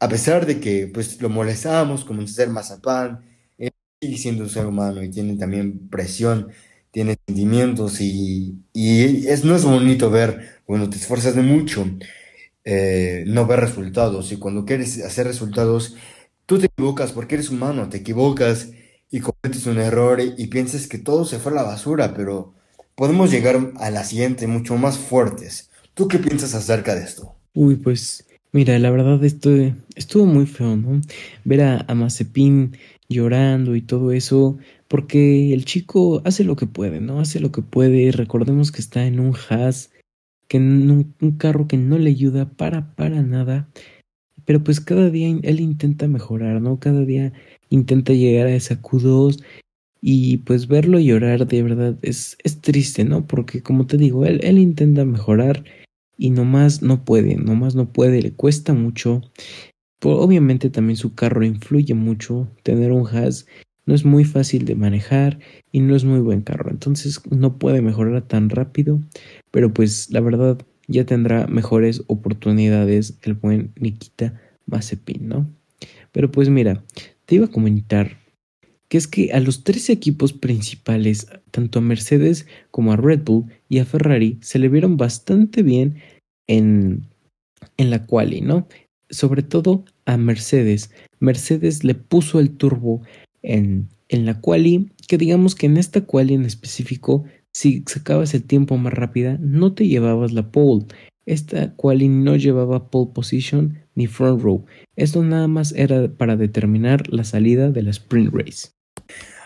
[0.00, 3.24] a pesar de que pues lo molestamos como ser Mazapán,
[3.58, 3.70] él
[4.00, 6.48] sigue siendo un ser humano y tiene también presión
[6.92, 11.86] tiene sentimientos y, y es, no es bonito ver cuando te esfuerzas de mucho,
[12.64, 14.30] eh, no ver resultados.
[14.30, 15.96] Y cuando quieres hacer resultados,
[16.46, 18.68] tú te equivocas porque eres humano, te equivocas
[19.10, 22.54] y cometes un error y, piensas que todo se fue a la basura, pero
[22.94, 25.70] podemos llegar a la siguiente mucho más fuertes.
[25.94, 27.34] ¿Tú qué piensas acerca de esto?
[27.54, 29.50] Uy, pues mira, la verdad esto
[29.94, 31.00] estuvo muy feo, ¿no?
[31.44, 32.76] Ver a, a Mazepin
[33.08, 34.58] llorando y todo eso,
[34.92, 37.18] porque el chico hace lo que puede, ¿no?
[37.18, 38.12] Hace lo que puede.
[38.12, 39.90] Recordemos que está en un Haas,
[40.48, 43.70] que en un, carro que no le ayuda para, para nada.
[44.44, 46.78] Pero pues cada día él intenta mejorar, ¿no?
[46.78, 47.32] Cada día
[47.70, 49.42] intenta llegar a esa Q2
[50.02, 53.26] y pues verlo llorar de verdad es, es triste, ¿no?
[53.26, 55.64] Porque como te digo, él, él intenta mejorar
[56.18, 59.22] y nomás no puede, nomás no puede, le cuesta mucho.
[60.02, 63.46] Obviamente también su carro influye mucho, tener un Haas
[63.86, 65.38] no es muy fácil de manejar
[65.70, 69.00] y no es muy buen carro, entonces no puede mejorar tan rápido,
[69.50, 75.50] pero pues la verdad ya tendrá mejores oportunidades el buen Nikita Mazepin, ¿no?
[76.12, 76.84] Pero pues mira,
[77.24, 78.18] te iba a comentar
[78.88, 83.46] que es que a los tres equipos principales, tanto a Mercedes como a Red Bull
[83.66, 85.96] y a Ferrari, se le vieron bastante bien
[86.46, 87.08] en,
[87.78, 88.68] en la quali, ¿no?
[89.08, 90.90] Sobre todo a Mercedes.
[91.20, 93.00] Mercedes le puso el turbo
[93.42, 98.44] en, en la quali, que digamos que en esta quali en específico, si sacabas el
[98.44, 100.86] tiempo más rápida, no te llevabas la pole.
[101.24, 104.64] Esta quali no llevaba pole position ni front row.
[104.96, 108.70] Esto nada más era para determinar la salida de la sprint race.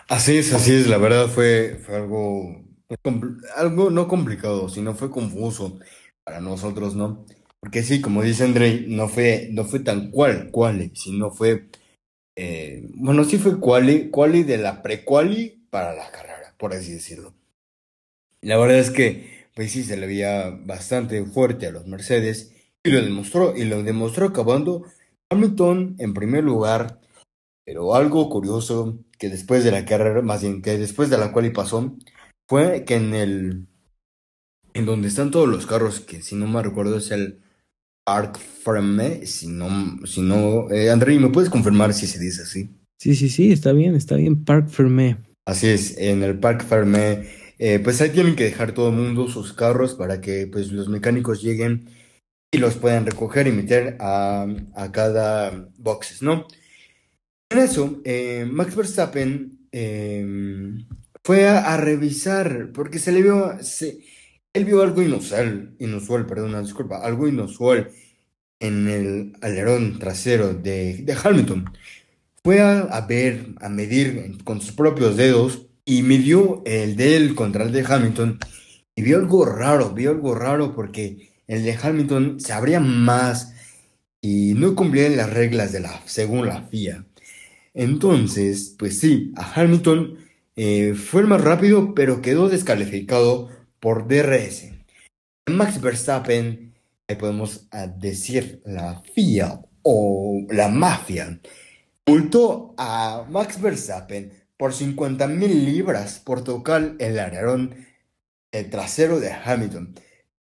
[0.08, 0.88] Así es, así es.
[0.88, 2.64] La verdad fue, fue algo,
[3.56, 5.78] algo no complicado, sino fue confuso
[6.24, 7.26] para nosotros, ¿no?
[7.60, 11.68] Porque sí, como dice André, no fue, no fue tan cual, cual, sino fue
[12.36, 17.34] eh, bueno, sí fue quali, quali de la pre-quali para la carrera, por así decirlo.
[18.42, 22.90] La verdad es que, pues sí, se le veía bastante fuerte a los Mercedes y
[22.90, 24.84] lo demostró, y lo demostró acabando
[25.30, 27.00] Hamilton en primer lugar,
[27.64, 31.50] pero algo curioso que después de la carrera, más bien que después de la quali
[31.50, 31.96] pasó,
[32.48, 33.66] fue que en el,
[34.74, 37.40] en donde están todos los carros, que si no me recuerdo es el
[38.62, 39.68] Fermé, si no,
[40.06, 42.70] si no, eh, André, ¿me puedes confirmar si se dice así?
[42.98, 45.18] Sí, sí, sí, está bien, está bien, Parc Fermé.
[45.44, 49.28] Así es, en el Parc Fermé, eh, pues ahí tienen que dejar todo el mundo
[49.28, 51.88] sus carros para que pues los mecánicos lleguen
[52.52, 56.46] y los puedan recoger y meter a, a cada boxes, ¿no?
[57.50, 60.26] En eso, eh, Max Verstappen eh,
[61.24, 63.98] fue a, a, revisar, porque se le vio, se,
[64.56, 67.90] él vio algo inusual, inusual, perdón, disculpa, algo inusual
[68.58, 71.70] en el alerón trasero de, de Hamilton.
[72.42, 77.64] Fue a, ver, a medir con sus propios dedos y midió el de él contra
[77.64, 78.38] el de Hamilton
[78.94, 83.52] y vio algo raro, vio algo raro porque el de Hamilton se abría más
[84.22, 87.04] y no cumplía las reglas de la, según la FIA.
[87.74, 90.16] Entonces, pues sí, a Hamilton
[90.56, 93.50] eh, fue el más rápido, pero quedó descalificado
[93.86, 94.72] por DRS.
[95.48, 96.74] Max Verstappen,
[97.06, 97.68] ahí podemos
[98.00, 101.40] decir la FIA o la mafia,
[102.04, 107.76] multó a Max Verstappen por 50 mil libras por tocar el alerón
[108.50, 109.94] el trasero de Hamilton.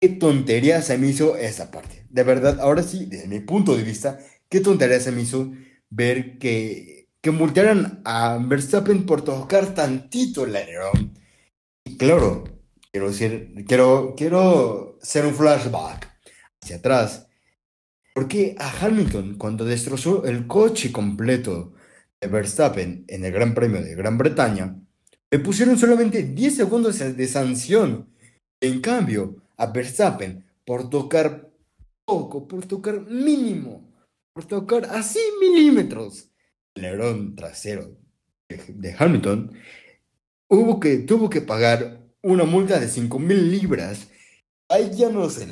[0.01, 2.07] Qué tontería se me hizo esa parte.
[2.09, 4.17] De verdad, ahora sí, desde mi punto de vista,
[4.49, 5.51] qué tontería se me hizo
[5.91, 11.13] ver que que multaran a Verstappen por tocar tantito el alerón.
[11.85, 12.58] Y claro,
[12.91, 16.09] quiero decir, quiero, quiero hacer un flashback
[16.61, 17.27] hacia atrás.
[18.13, 21.73] Porque a Hamilton, cuando destrozó el coche completo
[22.19, 24.75] de Verstappen en el Gran Premio de Gran Bretaña,
[25.31, 28.09] le pusieron solamente 10 segundos de sanción.
[28.61, 31.49] En cambio, a Verstappen, por tocar
[32.05, 33.93] poco, por tocar mínimo,
[34.33, 36.31] por tocar así milímetros
[36.75, 37.97] el alerón trasero
[38.49, 39.51] de, Hamilton,
[40.49, 44.09] hubo que, tuvo que pagar una multa de 5 mil libras.
[44.69, 45.47] Ahí ya no sé,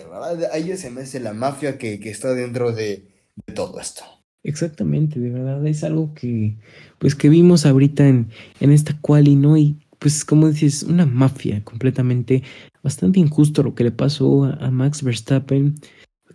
[0.52, 3.08] ahí ya se me hace la mafia que, que está dentro de,
[3.56, 4.04] todo esto.
[4.44, 6.58] Exactamente, de verdad, es algo que,
[7.00, 9.58] pues que vimos ahorita en, en esta quali, ¿no?
[9.58, 12.44] Y pues como dices, una mafia completamente,
[12.84, 15.76] bastante injusto lo que le pasó a, Max Verstappen,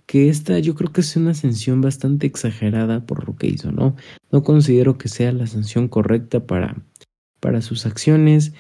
[0.07, 3.97] que esta yo creo que es una sanción bastante exagerada por lo que hizo, ¿no?
[4.31, 6.77] No considero que sea la sanción correcta para,
[7.41, 8.53] para sus acciones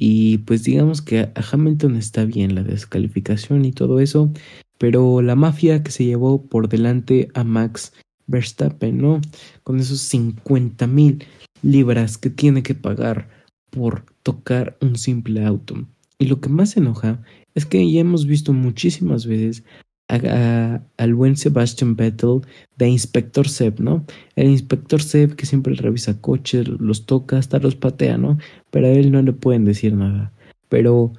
[0.00, 4.32] y pues digamos que a Hamilton está bien la descalificación y todo eso,
[4.78, 7.92] pero la mafia que se llevó por delante a Max
[8.28, 9.20] Verstappen, ¿no?
[9.64, 11.24] Con esos 50 mil
[11.62, 13.28] libras que tiene que pagar
[13.70, 15.74] por tocar un simple auto.
[16.16, 17.20] Y lo que más enoja
[17.56, 19.64] es que ya hemos visto muchísimas veces
[20.08, 22.40] al buen Sebastian Vettel
[22.76, 24.04] de Inspector Seb, ¿no?
[24.36, 28.38] El Inspector Seb que siempre revisa coches, los toca, hasta los patea, ¿no?
[28.70, 30.32] Pero a él no le pueden decir nada.
[30.68, 31.12] Pero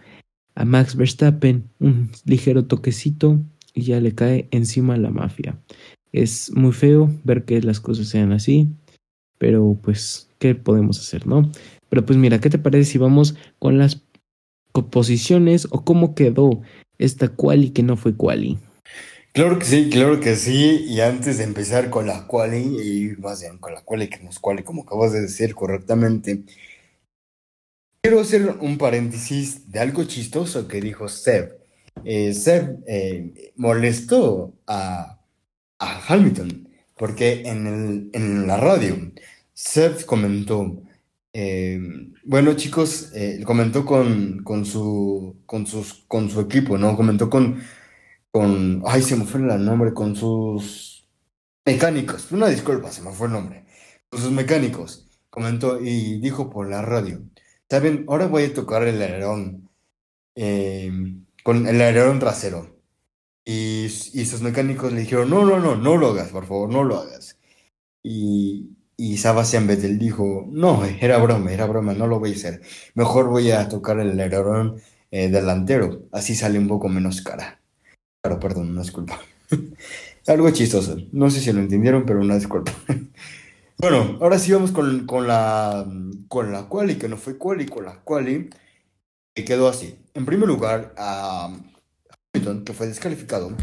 [0.56, 3.39] a Max Verstappen un ligero toquecito
[3.73, 5.58] y ya le cae encima la mafia.
[6.12, 8.67] Es muy feo ver que las cosas sean así,
[9.38, 11.52] pero pues, ¿qué podemos hacer, no?
[11.89, 14.04] Pero pues mira, ¿qué te parece si vamos con las
[14.91, 16.62] posiciones o cómo quedó
[16.97, 18.58] esta quali que no fue quali?
[19.33, 20.85] Claro que sí, claro que sí.
[20.87, 24.29] Y antes de empezar con la quali, y más bien con la quali que no
[24.29, 26.43] es quali, como acabas de decir correctamente,
[28.01, 31.57] quiero hacer un paréntesis de algo chistoso que dijo Seb.
[32.03, 35.15] Eh, Seb eh, molestó a
[35.79, 38.97] a Hamilton, porque en, el, en la radio
[39.53, 40.81] Seth comentó,
[41.33, 41.79] eh,
[42.25, 46.95] bueno chicos, eh, comentó con, con, su, con, sus, con su equipo, ¿no?
[46.95, 47.61] Comentó con,
[48.31, 51.07] con, ay, se me fue el nombre, con sus
[51.65, 53.65] mecánicos, una disculpa, se me fue el nombre,
[54.09, 57.21] con sus mecánicos, comentó y dijo por la radio,
[57.69, 58.05] ¿saben?
[58.07, 59.69] Ahora voy a tocar el alerón,
[60.35, 60.91] eh,
[61.43, 62.77] con el alerón trasero.
[63.45, 66.83] Y, y, sus mecánicos le dijeron, no, no, no, no lo hagas, por favor, no
[66.83, 67.39] lo hagas.
[68.03, 72.61] Y, y Sebastian Vettel dijo, no, era broma, era broma, no lo voy a hacer.
[72.95, 77.59] Mejor voy a tocar el alerón eh, delantero, así sale un poco menos cara.
[78.21, 79.19] Claro, perdón, una disculpa.
[80.27, 82.73] Algo chistoso, no sé si lo entendieron, pero una disculpa.
[83.77, 85.86] bueno, ahora sí vamos con, con la
[86.27, 88.49] con la quali, que no fue quali, con la quali,
[89.36, 89.97] que quedó así.
[90.15, 91.53] En primer lugar, a
[92.65, 93.55] que fue descalificado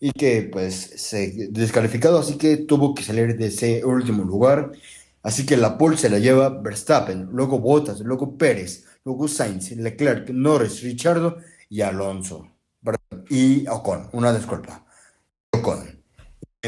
[0.00, 4.72] y que pues se descalificado, así que tuvo que salir de ese último lugar.
[5.22, 10.28] Así que la pole se la lleva Verstappen, luego Bottas, luego Pérez, luego Sainz, Leclerc,
[10.30, 11.38] Norris, Richardo
[11.70, 12.53] y Alonso.
[13.30, 14.84] Y Ocon, una disculpa.
[15.52, 16.02] Ocon.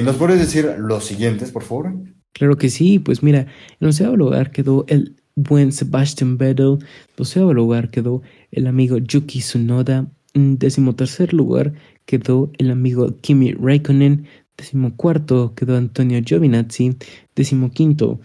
[0.03, 1.95] ¿Nos puedes decir los siguientes, por favor?
[2.33, 3.47] Claro que sí, pues mira,
[3.81, 6.79] en onceavo lugar quedó el buen Sebastian Vettel,
[7.17, 11.73] doceavo lugar quedó el amigo Yuki Tsunoda, en decimotercer lugar
[12.05, 14.27] quedó el amigo Kimi Raikkonen.
[14.57, 16.97] Decimocuarto quedó Antonio Giovinazzi.
[17.35, 18.21] Decimoquinto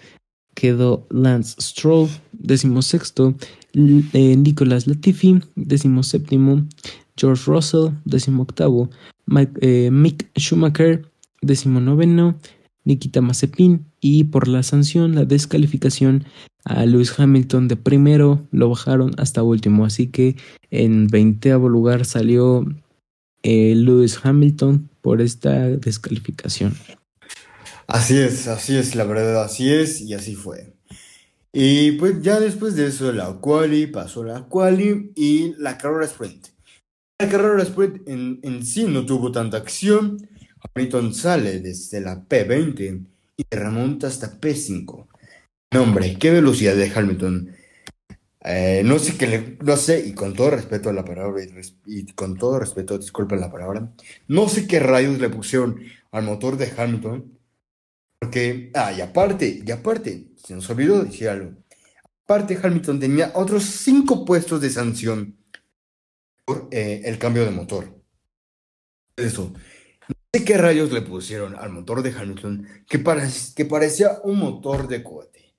[0.54, 2.10] quedó Lance Stroll.
[2.34, 3.36] Decimosexto
[3.74, 5.42] eh, Nicolás Latifi.
[5.56, 6.68] Decimoséptimo
[7.18, 7.90] George Russell.
[8.06, 8.90] Decimoctavo
[9.26, 11.06] Mike, eh, Mick Schumacher.
[11.42, 12.38] Decimonoveno
[12.84, 13.86] Nikita Mazepin.
[14.00, 16.26] Y por la sanción, la descalificación,
[16.66, 19.86] a Lewis Hamilton de primero lo bajaron hasta último.
[19.86, 20.36] Así que
[20.70, 22.66] en veinteavo lugar salió
[23.44, 26.74] eh, Lewis Hamilton por esta descalificación.
[27.88, 30.74] Así es, así es, la verdad, así es y así fue.
[31.52, 36.48] Y pues ya después de eso la quali, pasó la quali y la carrera sprint.
[37.22, 40.28] La carrera sprint en, sí no tuvo tanta acción.
[40.74, 43.06] Hamilton sale desde la P20
[43.38, 45.08] y remonta hasta P5.
[45.72, 47.56] No, hombre, qué velocidad de Hamilton.
[48.44, 51.44] Eh, no sé qué le, no sé, y con todo respeto a la palabra,
[51.86, 53.94] y, con todo respeto, disculpen la palabra,
[54.28, 55.80] no sé qué rayos le pusieron
[56.12, 57.38] al motor de Hamilton,
[58.18, 61.52] porque, ah, y aparte, y aparte, se nos olvidó decir algo,
[62.26, 65.38] aparte Hamilton tenía otros cinco puestos de sanción
[66.52, 67.98] por eh, el cambio de motor.
[69.16, 73.02] Eso, no sé qué rayos le pusieron al motor de Hamilton que,
[73.56, 75.56] que parecía un motor de cohete.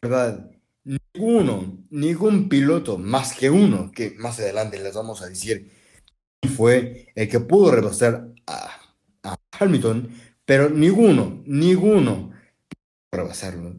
[0.00, 0.50] verdad,
[0.84, 5.70] ninguno, ningún piloto, más que uno, que más adelante les vamos a decir,
[6.56, 8.70] fue el que pudo rebasar a,
[9.24, 10.08] a Hamilton,
[10.46, 13.76] pero ninguno, ninguno pudo rebasarlo.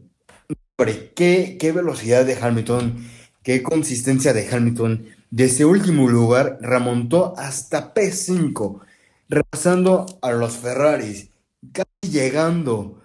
[0.78, 3.04] Hombre, qué, qué velocidad de Hamilton,
[3.42, 5.15] qué consistencia de Hamilton.
[5.30, 8.80] De ese último lugar remontó hasta P5,
[9.28, 11.30] rebasando a los Ferraris,
[11.72, 13.02] casi llegando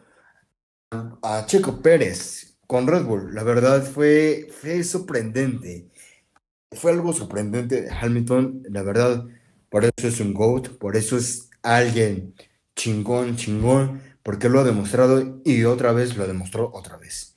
[1.24, 3.34] a Checo Pérez con Red Bull.
[3.34, 5.90] La verdad fue, fue sorprendente.
[6.72, 9.26] Fue algo sorprendente de Hamilton, la verdad.
[9.70, 12.36] Por eso es un GOAT, por eso es alguien
[12.76, 17.31] chingón, chingón, porque lo ha demostrado y otra vez lo demostró otra vez.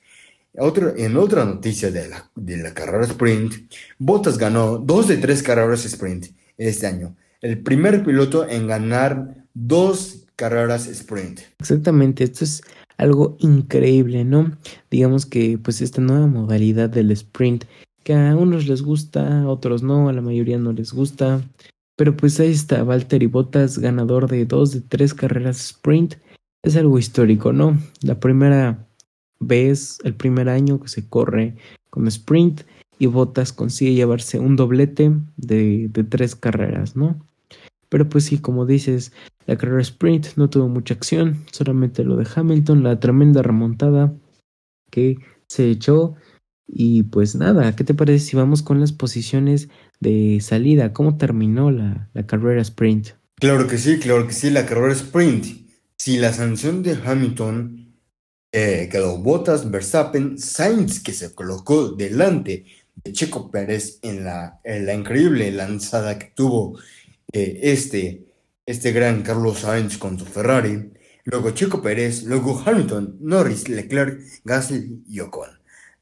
[0.57, 5.85] En otra noticia de la, de la carrera sprint, Bottas ganó dos de tres carreras
[5.85, 6.27] sprint
[6.57, 7.15] este año.
[7.41, 11.41] El primer piloto en ganar dos carreras sprint.
[11.59, 12.61] Exactamente, esto es
[12.97, 14.57] algo increíble, ¿no?
[14.89, 17.65] Digamos que pues esta nueva modalidad del sprint,
[18.03, 21.41] que a unos les gusta, a otros no, a la mayoría no les gusta,
[21.97, 26.15] pero pues ahí está Valtteri Bottas, ganador de dos de tres carreras sprint,
[26.63, 27.77] es algo histórico, ¿no?
[28.01, 28.84] La primera
[29.39, 31.55] vez, el primer año que se corre
[31.89, 32.61] con sprint
[32.97, 37.19] y Bottas consigue llevarse un doblete de, tres carreras, ¿no?
[37.89, 39.11] Pero pues sí, como dices,
[39.45, 44.13] la carrera sprint no tuvo mucha acción, solamente lo de Hamilton, la tremenda remontada
[44.89, 45.17] que
[45.47, 46.15] se echó.
[46.67, 49.69] Y pues nada, ¿qué te parece si vamos con las posiciones
[49.99, 50.93] de salida?
[50.93, 53.09] ¿Cómo terminó la carrera sprint?
[53.35, 55.45] Claro que sí, claro que sí, la carrera sprint.
[55.97, 57.84] Si la sanción de Hamilton
[58.57, 62.63] eh, quedó Bottas, Verstappen, Sainz, que se colocó delante
[63.03, 66.79] de Checo Pérez en la, en la increíble lanzada que tuvo
[67.33, 68.23] eh, este,
[68.65, 70.89] este gran Carlos Sainz con su Ferrari,
[71.25, 75.49] luego Checo Pérez, luego Hamilton, Norris, Leclerc, Gasly y Ocon.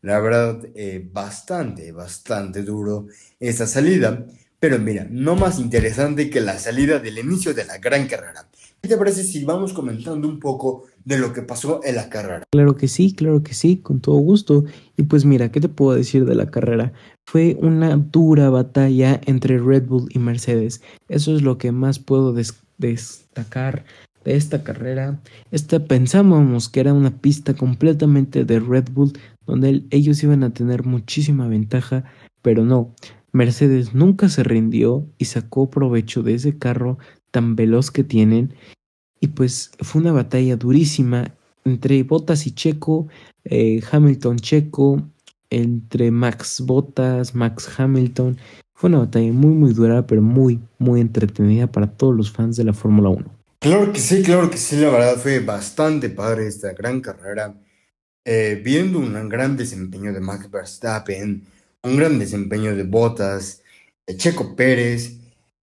[0.03, 3.07] La verdad, eh, bastante, bastante duro
[3.39, 4.27] esta salida,
[4.59, 8.47] pero mira, no más interesante que la salida del inicio de la gran carrera.
[8.83, 12.43] ¿Qué te parece si vamos comentando un poco de lo que pasó en la carrera?
[12.51, 14.65] Claro que sí, claro que sí, con todo gusto.
[14.97, 16.91] Y pues mira, ¿qué te puedo decir de la carrera?
[17.25, 20.81] Fue una dura batalla entre Red Bull y Mercedes.
[21.07, 23.85] Eso es lo que más puedo des destacar
[24.25, 25.17] de esta carrera.
[25.49, 29.13] Esta pensábamos que era una pista completamente de Red Bull,
[29.45, 32.03] donde ellos iban a tener muchísima ventaja,
[32.41, 32.93] pero no.
[33.31, 36.97] Mercedes nunca se rindió y sacó provecho de ese carro
[37.33, 38.53] tan veloz que tienen.
[39.19, 41.33] Y pues fue una batalla durísima
[41.65, 43.07] entre Bottas y Checo,
[43.45, 45.01] eh, Hamilton Checo,
[45.49, 48.37] entre Max Bottas, Max Hamilton.
[48.73, 52.65] Fue una batalla muy muy dura, pero muy muy entretenida para todos los fans de
[52.65, 53.25] la Fórmula 1.
[53.59, 57.55] Claro que sí, claro que sí, la verdad fue bastante padre esta gran carrera.
[58.25, 61.43] Eh, viendo un gran desempeño de Max Verstappen,
[61.83, 63.61] un gran desempeño de Bottas,
[64.05, 65.17] de Checo Pérez,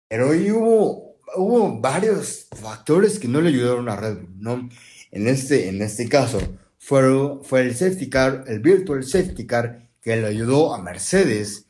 [0.09, 4.69] pero hoy hubo hubo varios factores que no le ayudaron a Red Bull, ¿no?
[5.11, 6.39] En este, en este caso,
[6.79, 7.03] fue,
[7.43, 11.67] fue el safety car, el virtual safety car, que le ayudó a Mercedes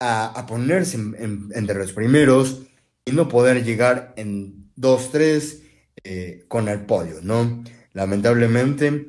[0.00, 2.62] a, ponerse entre los primeros
[3.04, 5.60] y no poder llegar en 2-3
[6.04, 7.62] eh, con el podio, ¿no?
[7.92, 9.06] Lamentablemente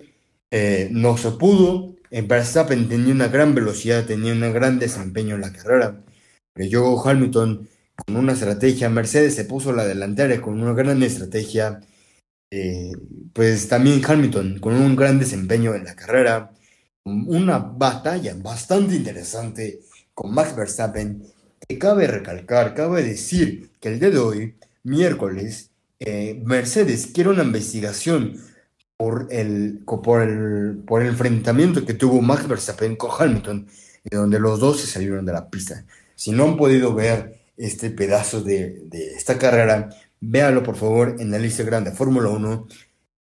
[0.52, 1.96] eh, no se pudo.
[2.12, 6.04] Verstappen tenía una gran velocidad, tenía un gran desempeño en la carrera.
[6.54, 8.90] Pero yo, Hamilton con una estrategia.
[8.90, 11.82] Mercedes se puso la delantera con una gran estrategia.
[12.52, 12.92] Eh,
[13.34, 16.52] pues también Hamilton con un gran desempeño en la carrera.
[17.06, 19.82] Una batalla bastante interesante
[20.14, 21.24] con Max Verstappen.
[21.68, 27.44] Que cabe recalcar, cabe decir que el día de hoy, miércoles, eh, Mercedes quiere una
[27.44, 28.38] investigación
[28.98, 33.68] por el, por, el, por el enfrentamiento que tuvo Max Verstappen con Hamilton,
[34.12, 35.86] donde los dos se salieron de la pista.
[36.16, 39.90] Si no han podido ver este pedazo de, esta carrera,
[40.20, 42.68] véalo por favor en la Instagram de Fórmula 1,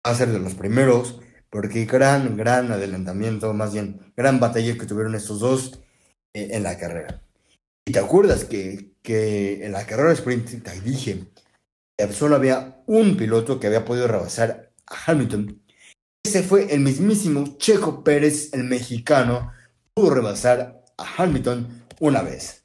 [0.06, 1.20] va a ser de los primeros,
[1.50, 5.80] porque gran, gran adelantamiento, más bien, gran batalla que tuvieron estos dos
[6.34, 7.22] eh, en la carrera.
[7.86, 11.26] Y te acuerdas que, que en la carrera sprint te dije
[11.96, 15.62] que solo había un piloto que había podido rebasar a Hamilton.
[16.24, 19.52] Ese fue el mismísimo Checo Pérez, el mexicano,
[19.94, 22.64] pudo rebasar a Hamilton una vez.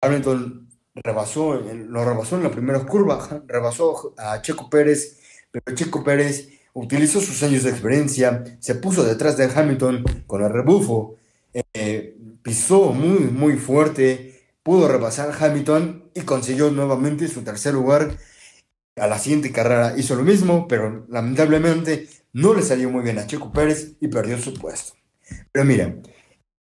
[0.00, 5.18] Hamilton rebasó, lo rebasó en la primera curva, rebasó a Checo Pérez,
[5.50, 10.50] pero Checo Pérez utilizó sus años de experiencia, se puso detrás de Hamilton con el
[10.52, 11.16] rebufo,
[11.74, 18.16] eh, pisó muy, muy fuerte, pudo rebasar Hamilton y consiguió nuevamente su tercer lugar.
[18.96, 23.26] A la siguiente carrera hizo lo mismo, pero lamentablemente no le salió muy bien a
[23.26, 24.94] Checo Pérez y perdió su puesto.
[25.52, 25.96] Pero mira,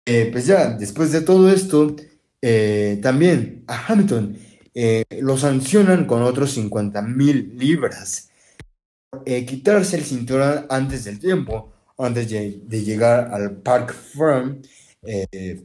[0.07, 1.95] Eh, pues ya, después de todo esto,
[2.43, 4.39] eh, también a Hamilton
[4.75, 8.31] eh, lo sancionan con otros 50 mil libras.
[9.25, 14.63] quitarse el cinturón antes del tiempo, antes de, llegar al Park Firm,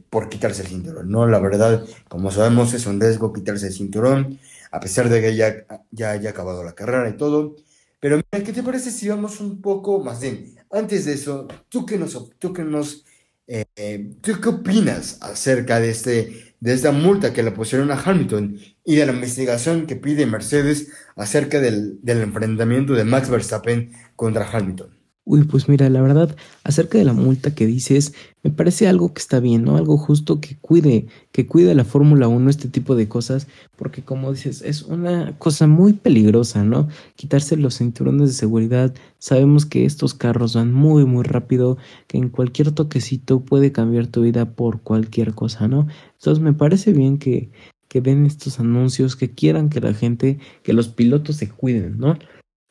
[0.08, 1.10] por quitarse el cinturón.
[1.10, 4.38] No, la verdad, como sabemos, es un riesgo quitarse el cinturón,
[4.70, 7.56] a pesar de que ya, ya haya acabado la carrera y todo.
[8.00, 10.54] Pero mira, ¿qué te parece si vamos un poco más bien?
[10.70, 13.04] Antes de eso, ¿tú qué nos, tú qué nos
[13.46, 18.56] eh, ¿tú qué opinas acerca de, este, de esta multa que le pusieron a Hamilton
[18.84, 24.48] y de la investigación que pide Mercedes acerca del, del enfrentamiento de Max Verstappen contra
[24.48, 25.01] Hamilton?
[25.24, 28.12] Uy, pues mira, la verdad, acerca de la multa que dices,
[28.42, 29.76] me parece algo que está bien, ¿no?
[29.76, 33.46] Algo justo que cuide, que cuide la Fórmula 1 este tipo de cosas,
[33.76, 36.88] porque como dices, es una cosa muy peligrosa, ¿no?
[37.14, 42.28] Quitarse los cinturones de seguridad, sabemos que estos carros van muy, muy rápido, que en
[42.28, 45.86] cualquier toquecito puede cambiar tu vida por cualquier cosa, ¿no?
[46.14, 47.52] Entonces me parece bien que,
[47.86, 52.18] que den estos anuncios, que quieran que la gente, que los pilotos se cuiden, ¿no?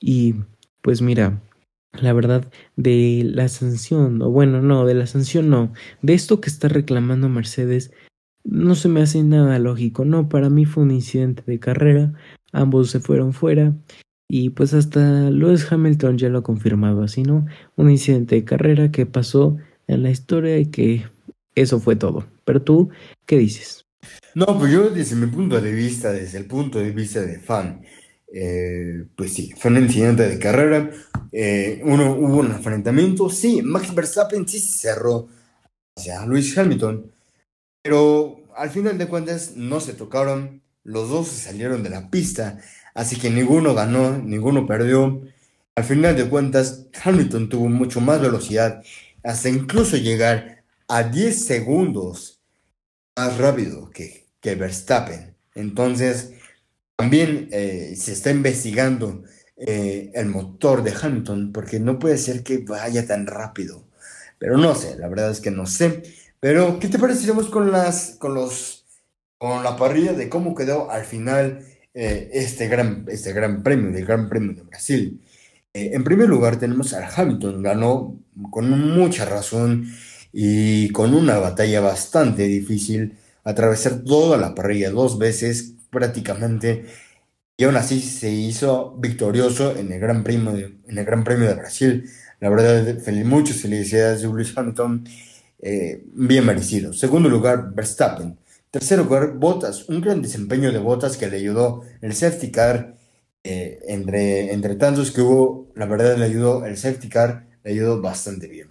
[0.02, 0.36] Y
[0.82, 1.42] pues mira,
[1.94, 6.50] la verdad, de la sanción, o bueno, no, de la sanción no, de esto que
[6.50, 7.92] está reclamando Mercedes,
[8.44, 12.14] no se me hace nada lógico, no, para mí fue un incidente de carrera,
[12.52, 13.76] ambos se fueron fuera,
[14.34, 17.46] y pues hasta Lewis Hamilton ya lo ha confirmado así, ¿no?
[17.76, 21.04] Un incidente de carrera que pasó en la historia y que
[21.54, 22.26] eso fue todo.
[22.46, 22.90] Pero tú,
[23.26, 23.86] ¿qué dices?
[24.34, 27.82] No, pues yo desde mi punto de vista, desde el punto de vista de fan,
[28.34, 30.90] eh, pues sí, fue un incidente de carrera,
[31.32, 35.28] eh, uno, hubo un enfrentamiento, sí, Max Verstappen sí cerró
[35.98, 37.12] hacia Luis Hamilton,
[37.84, 42.60] pero al final de cuentas no se tocaron, los dos se salieron de la pista,
[42.96, 45.22] así que ninguno ganó, ninguno perdió.
[45.76, 48.84] Al final de cuentas, Hamilton tuvo mucho más velocidad,
[49.24, 52.42] hasta incluso llegar a 10 segundos
[53.18, 55.36] más rápido que, que Verstappen.
[55.54, 56.34] Entonces,
[57.02, 59.24] también eh, se está investigando
[59.58, 63.84] eh, el motor de Hamilton porque no puede ser que vaya tan rápido.
[64.38, 66.04] Pero no sé, la verdad es que no sé.
[66.40, 68.86] Pero, ¿qué te parece con las, con los,
[69.40, 74.06] con la parrilla de cómo quedó al final eh, este gran, este gran premio, el
[74.06, 75.20] Gran Premio de Brasil?
[75.74, 79.88] en primer lugar tenemos al Hamilton, ganó con mucha razón
[80.34, 86.86] y con una batalla bastante difícil, atravesar toda la parrilla dos veces prácticamente,
[87.58, 91.48] y aún así se hizo victorioso en el Gran Premio de, en el Gran Premio
[91.48, 92.10] de Brasil.
[92.40, 95.08] La verdad, feliz, muchas felicidades de Lewis Hamilton,
[95.60, 96.92] eh, bien merecido.
[96.94, 98.40] Segundo lugar, Verstappen.
[98.72, 102.96] Tercer lugar, Bottas, un gran desempeño de Bottas que le ayudó el safety car,
[103.44, 108.02] eh, entre, entre tantos que hubo, la verdad le ayudó el safety car, le ayudó
[108.02, 108.70] bastante bien.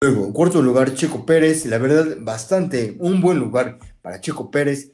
[0.00, 4.92] Luego, cuarto lugar, Checo Pérez, la verdad, bastante, un buen lugar para Checo Pérez,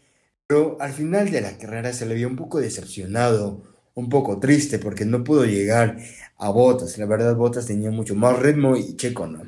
[0.53, 3.63] pero al final de la carrera se le vio un poco decepcionado,
[3.95, 5.97] un poco triste porque no pudo llegar
[6.37, 6.99] a Bottas.
[6.99, 9.45] La verdad, Bottas tenía mucho más ritmo y Checo no.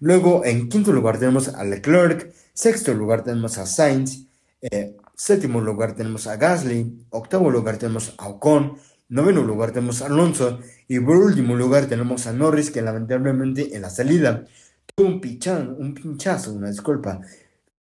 [0.00, 4.26] Luego, en quinto lugar tenemos a Leclerc, sexto lugar tenemos a Sainz,
[4.60, 8.76] eh, séptimo lugar tenemos a Gasly, octavo lugar tenemos a Ocon,
[9.08, 13.80] noveno lugar tenemos a Alonso y por último lugar tenemos a Norris que lamentablemente en
[13.80, 14.44] la salida
[14.94, 17.22] tuvo un, pichán, un pinchazo, una disculpa,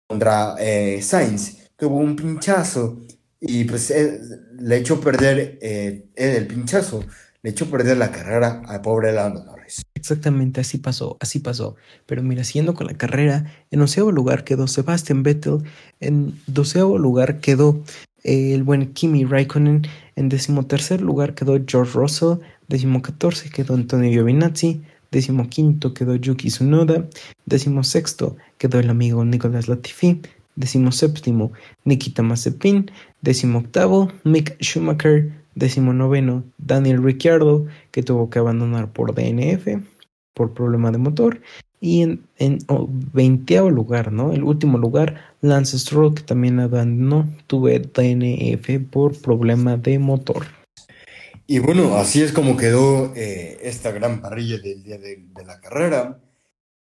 [0.07, 3.01] contra eh, Sainz tuvo un pinchazo
[3.41, 3.93] y pues
[4.59, 7.03] le echó perder eh, el pinchazo,
[7.43, 9.83] le echó perder la carrera al pobre Lando Norris.
[9.95, 11.77] Exactamente, así pasó, así pasó.
[12.05, 15.63] Pero mira, siguiendo con la carrera, en onceavo lugar quedó Sebastian Vettel,
[16.01, 17.83] en doceavo lugar quedó
[18.25, 24.83] eh, el buen Kimi Raikkonen, en decimotercer lugar quedó George Russell, decimocatorce quedó Antonio Giovinazzi,
[25.11, 27.09] decimoquinto quedó Yuki Tsunoda,
[27.47, 30.21] decimosexto quedó el amigo Nicolas Latifi,
[30.93, 31.53] séptimo
[31.85, 32.91] Nikita Mazepin,
[33.59, 35.33] octavo Mick Schumacher,
[35.93, 39.83] noveno Daniel Ricciardo, que tuvo que abandonar por DNF,
[40.35, 41.41] por problema de motor,
[41.81, 42.59] y en, en
[43.71, 44.33] lugar, ¿no?
[44.33, 50.47] El último lugar, Lance Stroll, que también abandonó, tuve DNF por problema de motor.
[51.47, 56.21] Y bueno, así es como quedó eh, esta gran parrilla del día de, la carrera.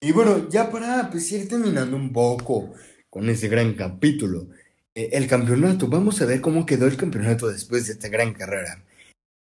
[0.01, 2.73] Y bueno, ya para pues, ir terminando un poco
[3.17, 4.47] con ese gran capítulo.
[4.93, 8.83] Eh, el campeonato, vamos a ver cómo quedó el campeonato después de esta gran carrera.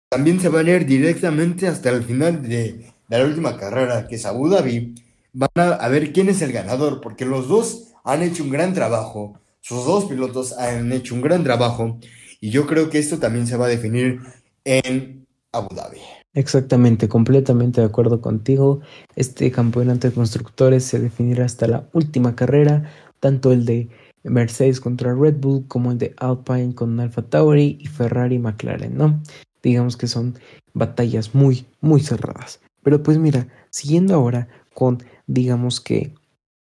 [0.09, 4.25] también se van a ir directamente hasta el final de, la última carrera, que es
[4.25, 4.95] Abu Dhabi,
[5.33, 8.73] van a, a ver quién es el ganador, porque los dos han hecho un gran
[8.73, 11.99] trabajo, sus dos pilotos han hecho un gran trabajo,
[12.41, 14.19] y yo creo que esto también se va a definir
[14.63, 15.99] en Abu Dhabi.
[16.33, 18.81] Exactamente, completamente de acuerdo contigo.
[19.15, 23.89] Este campeonato de constructores se definirá hasta la última carrera, tanto el de
[24.23, 29.21] Mercedes contra Red Bull como el de Alpine con Alfa Tauri y Ferrari McLaren, ¿no?
[29.63, 30.35] Digamos que son
[30.73, 32.61] batallas muy, muy cerradas.
[32.83, 36.13] Pero pues mira, siguiendo ahora con, digamos que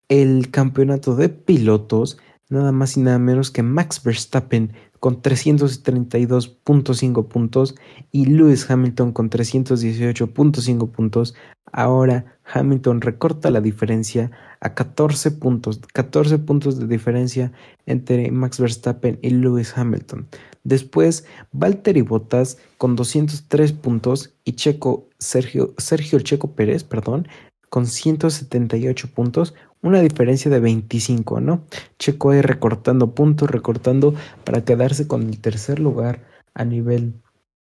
[0.08, 2.18] el campeonato de pilotos,
[2.50, 7.76] nada más y nada menos que Max Verstappen con 332.5 puntos
[8.12, 11.36] y Lewis Hamilton con 318.5 puntos.
[11.72, 14.32] Ahora Hamilton recorta la diferencia
[14.62, 17.52] a 14 puntos, 14 puntos de diferencia
[17.86, 20.28] entre Max Verstappen y Lewis Hamilton.
[20.64, 27.28] Después, Valtteri Bottas con 203 puntos y Checo Sergio, Sergio Checo Pérez, perdón,
[27.70, 31.64] con 178 puntos, una diferencia de 25, ¿no?
[31.98, 34.14] Checo ahí recortando puntos, recortando
[34.44, 37.14] para quedarse con el tercer lugar a nivel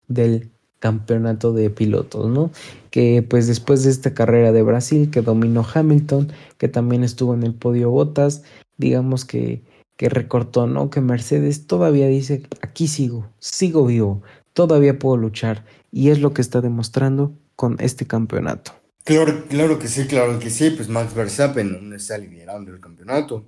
[0.08, 2.50] del campeonato de pilotos, ¿no?
[2.90, 7.42] Que pues después de esta carrera de Brasil que dominó Hamilton, que también estuvo en
[7.42, 8.42] el podio Botas,
[8.78, 9.62] digamos que,
[9.96, 10.88] que recortó, ¿no?
[10.90, 14.22] Que Mercedes todavía dice, aquí sigo, sigo vivo,
[14.54, 18.79] todavía puedo luchar y es lo que está demostrando con este campeonato.
[19.04, 23.46] Claro, claro que sí, claro que sí, pues Max Verstappen no está liderando el campeonato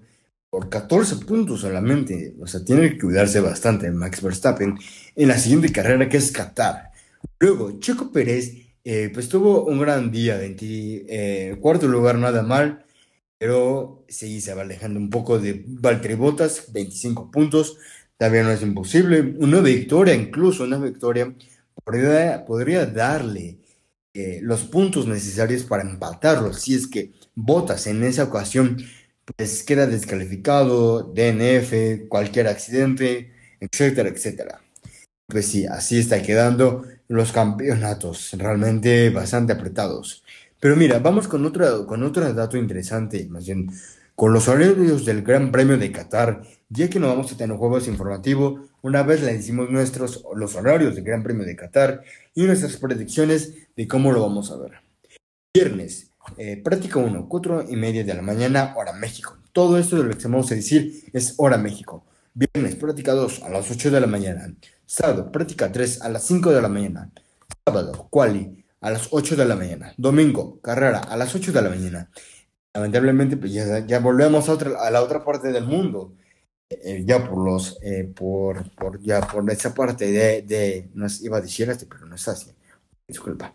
[0.51, 4.79] por 14 puntos solamente, o sea, tiene que cuidarse bastante Max Verstappen
[5.15, 6.91] en la siguiente carrera que es Qatar.
[7.39, 10.67] Luego, Checo Pérez, eh, pues tuvo un gran día, 20,
[11.09, 12.85] eh, cuarto lugar nada mal,
[13.39, 17.79] pero sí se va alejando un poco de Valtteri Bottas, 25 puntos,
[18.17, 21.35] también no es imposible, una victoria, incluso una victoria,
[21.85, 23.59] podría, podría darle
[24.15, 26.53] eh, los puntos necesarios para empatarlo.
[26.53, 28.77] Si es que Botas en esa ocasión
[29.37, 34.61] pues queda descalificado, DNF, cualquier accidente, etcétera, etcétera.
[35.27, 40.25] Pues sí, así está quedando los campeonatos, realmente bastante apretados.
[40.61, 43.71] Pero mira, vamos con otro, con otro dato interesante, más bien
[44.15, 47.89] con los horarios del Gran Premio de Qatar, ya que no vamos a tener juegos
[47.89, 52.03] informativos, una vez le hicimos nuestros los horarios del Gran Premio de Qatar
[52.35, 54.73] y nuestras predicciones de cómo lo vamos a ver.
[55.55, 59.39] Viernes, eh, práctica 1, 4 y media de la mañana, hora México.
[59.53, 62.05] Todo esto de lo que vamos a decir es hora México.
[62.35, 64.55] Viernes, práctica 2, a las 8 de la mañana.
[64.87, 67.11] Sábado, práctica 3, a las 5 de la mañana.
[67.65, 69.95] Sábado, quali, a las 8 de la mañana.
[69.97, 72.11] Domingo, carrera, a las 8 de la mañana.
[72.75, 76.15] Lamentablemente, pues ya, ya volvemos a, otra, a la otra parte del mundo.
[76.83, 81.39] Eh, ya por los, eh, por, por, ya por esa parte de, de, no iba
[81.39, 82.51] a decir este, pero no es así,
[83.07, 83.55] disculpa,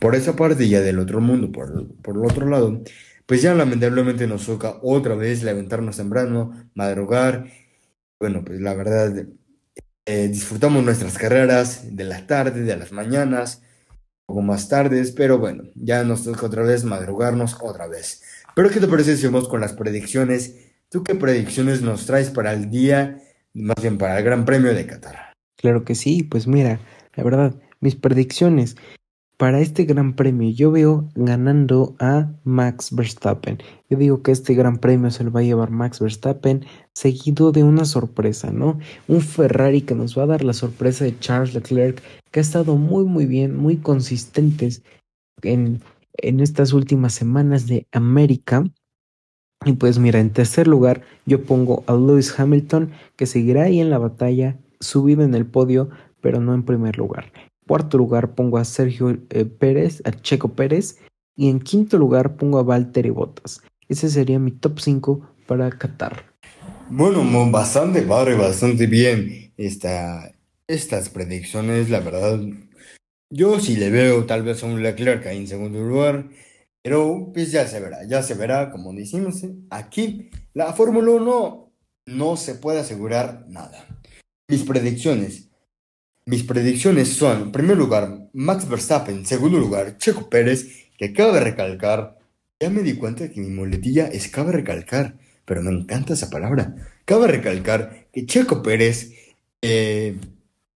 [0.00, 2.82] por esa parte ya del otro mundo, por, por el otro lado,
[3.26, 7.46] pues ya lamentablemente nos toca otra vez levantarnos temprano, madrugar,
[8.20, 9.26] bueno, pues la verdad,
[10.06, 13.62] eh, disfrutamos nuestras carreras de las tardes, de las mañanas,
[14.26, 18.22] un poco más tardes, pero bueno, ya nos toca otra vez madrugarnos otra vez.
[18.54, 20.63] Pero ¿qué te parece si vamos con las predicciones
[20.94, 23.18] ¿Tú qué predicciones nos traes para el día,
[23.52, 25.32] más bien para el Gran Premio de Qatar?
[25.56, 26.78] Claro que sí, pues mira,
[27.16, 28.76] la verdad, mis predicciones
[29.36, 33.58] para este Gran Premio yo veo ganando a Max Verstappen.
[33.90, 36.64] Yo digo que este Gran Premio se lo va a llevar Max Verstappen
[36.94, 38.78] seguido de una sorpresa, ¿no?
[39.08, 42.76] Un Ferrari que nos va a dar la sorpresa de Charles Leclerc, que ha estado
[42.76, 44.84] muy muy bien, muy consistentes
[45.42, 45.82] en,
[46.18, 48.62] en estas últimas semanas de América
[49.64, 53.90] y pues mira, en tercer lugar yo pongo a Lewis Hamilton, que seguirá ahí en
[53.90, 55.90] la batalla, subido en el podio,
[56.20, 57.32] pero no en primer lugar.
[57.66, 60.98] Cuarto lugar pongo a Sergio eh, Pérez, a Checo Pérez.
[61.36, 63.60] Y en quinto lugar pongo a Valtteri Bottas.
[63.88, 66.24] Ese sería mi top 5 para Qatar.
[66.90, 70.32] Bueno, bastante padre, bastante bien esta,
[70.68, 72.40] estas predicciones, la verdad.
[73.30, 76.26] Yo sí le veo tal vez a un Leclerc ahí en segundo lugar.
[76.84, 81.72] Pero pues ya se verá, ya se verá, como decimos aquí, la Fórmula 1
[82.08, 83.86] no se puede asegurar nada.
[84.48, 85.48] Mis predicciones.
[86.26, 91.32] Mis predicciones son, en primer lugar, Max Verstappen, en segundo lugar, Checo Pérez, que acaba
[91.32, 92.18] de recalcar,
[92.60, 95.16] ya me di cuenta que mi muletilla es cabe recalcar,
[95.46, 96.74] pero me encanta esa palabra.
[97.06, 99.10] Cabe recalcar que Checo Pérez
[99.62, 100.18] eh,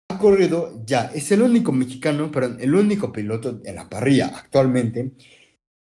[0.07, 5.11] ha corrido ya, es el único mexicano, pero el único piloto en la parrilla actualmente,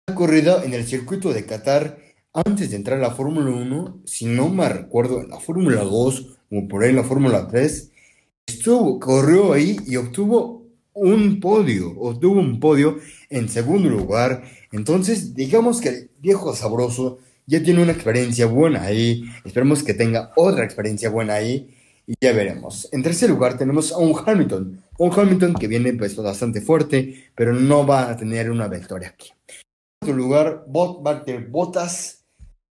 [0.09, 1.97] ha corrido en el circuito de Qatar
[2.33, 6.37] antes de entrar a la Fórmula 1, si no me recuerdo, en la Fórmula 2
[6.49, 7.91] o por ahí en la Fórmula 3,
[8.45, 12.99] estuvo, corrió ahí y obtuvo un podio, obtuvo un podio
[13.29, 14.43] en segundo lugar.
[14.71, 19.25] Entonces, digamos que el viejo sabroso ya tiene una experiencia buena ahí.
[19.43, 21.73] Esperemos que tenga otra experiencia buena ahí.
[22.07, 22.87] Y ya veremos.
[22.93, 24.81] En tercer lugar tenemos a un Hamilton.
[24.99, 29.31] Un Hamilton que viene pues bastante fuerte, pero no va a tener una victoria aquí.
[29.99, 31.01] Cuarto lugar, Bot
[31.49, 32.23] Bottas.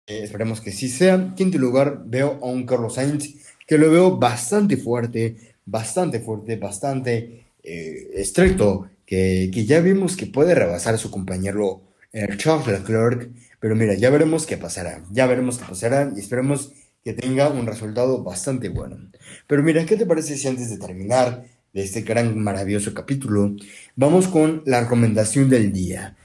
[0.07, 1.34] Eh, esperemos que sí sea.
[1.36, 3.36] Quinto lugar, veo a un Carlos Sainz
[3.67, 10.28] que lo veo bastante fuerte, bastante fuerte, bastante eh, estricto, que, que, ya vimos que
[10.28, 15.28] puede rebasar a su compañero el Charles Leclerc, pero mira, ya veremos qué pasará, ya
[15.28, 16.72] veremos qué pasará y esperemos
[17.03, 18.97] que tenga un resultado bastante bueno.
[19.45, 23.55] Pero mira, ¿qué te parece si antes de terminar de este gran, maravilloso capítulo,
[23.95, 26.15] vamos con la recomendación del día?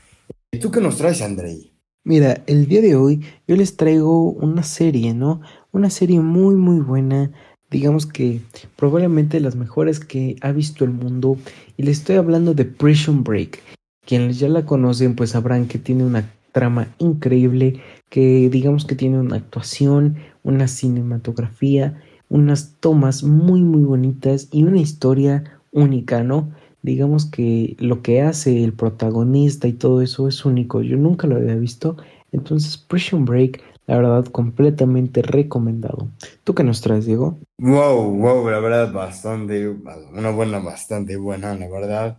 [0.61, 1.73] ¿Tú qué nos traes, Andrei?
[2.05, 5.41] Mira, el día de hoy yo les traigo una serie, ¿no?
[5.73, 7.33] Una serie muy, muy buena.
[7.71, 8.41] Digamos que
[8.77, 11.39] probablemente las mejores que ha visto el mundo.
[11.77, 13.63] Y les estoy hablando de Prison Break.
[14.07, 17.81] Quienes ya la conocen, pues sabrán que tiene una trama increíble,
[18.11, 24.81] que digamos que tiene una actuación, una cinematografía, unas tomas muy muy bonitas y una
[24.81, 26.53] historia única, ¿no?
[26.85, 31.37] Digamos que lo que hace el protagonista y todo eso es único, yo nunca lo
[31.37, 31.97] había visto,
[32.31, 36.11] entonces Prison Break, la verdad, completamente recomendado.
[36.45, 37.39] ¿Tú qué nos traes, Diego?
[37.59, 42.19] Wow, wow, la verdad, bastante, una buena, bastante buena, la verdad.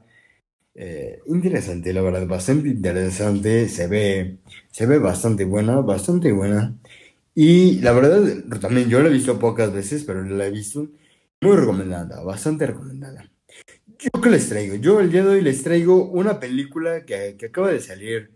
[0.75, 4.39] Eh, interesante, la verdad, bastante interesante, se ve,
[4.71, 6.77] se ve bastante buena, bastante buena.
[7.35, 8.23] Y la verdad,
[8.61, 10.89] también yo la he visto pocas veces, pero la he visto
[11.41, 13.31] muy recomendada, bastante recomendada.
[14.05, 14.75] ¿Yo qué les traigo?
[14.75, 18.31] Yo el día de hoy les traigo una película que, que acaba de salir,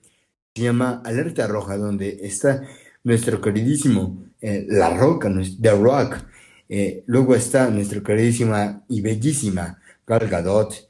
[0.55, 2.63] se llama Alerta Roja, donde está
[3.03, 6.25] nuestro queridísimo eh, La Roca, The Rock.
[6.67, 10.89] Eh, luego está nuestra queridísima y bellísima Gal Gadot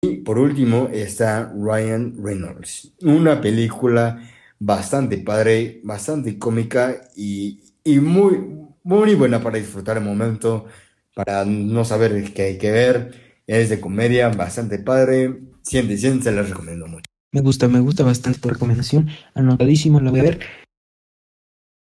[0.00, 7.60] y por último está Ryan Reynolds, una película bastante padre, bastante cómica y,
[8.00, 8.40] muy,
[8.82, 10.66] muy buena para disfrutar el momento,
[11.14, 13.25] para no saber qué hay que ver.
[13.46, 17.04] Es de comedia, bastante padre, 100 de 100, se la recomiendo mucho.
[17.32, 20.40] Me gusta, me gusta bastante tu recomendación, anotadísimo, lo voy a ver.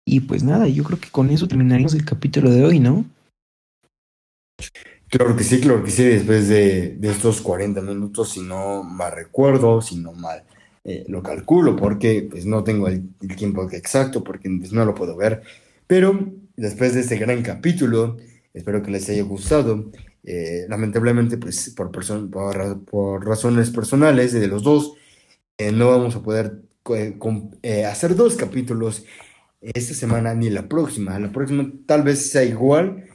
[0.05, 3.05] Y pues nada, yo creo que con eso terminaríamos el capítulo de hoy, ¿no?
[5.07, 9.81] Claro que sí, claro que sí, después de, estos 40 minutos, si no mal recuerdo,
[9.81, 10.43] si no mal
[10.83, 15.15] eh, lo calculo, porque pues no tengo el, tiempo exacto, porque pues, no lo puedo
[15.15, 15.41] ver,
[15.87, 18.17] pero después de este gran capítulo,
[18.53, 19.91] espero que les haya gustado.
[20.23, 24.93] Eh, lamentablemente, pues por, por, razones personales de los dos,
[25.57, 26.61] eh, no vamos a poder
[27.85, 29.05] hacer dos capítulos
[29.61, 31.19] esta semana ni la próxima.
[31.19, 33.05] La próxima tal vez sea igual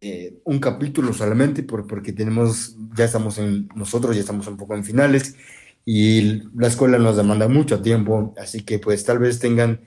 [0.00, 4.74] eh, un capítulo solamente por, porque tenemos, ya estamos en, nosotros ya estamos un poco
[4.74, 5.36] en finales
[5.84, 9.80] y la escuela nos demanda mucho tiempo, así que pues tal vez tengan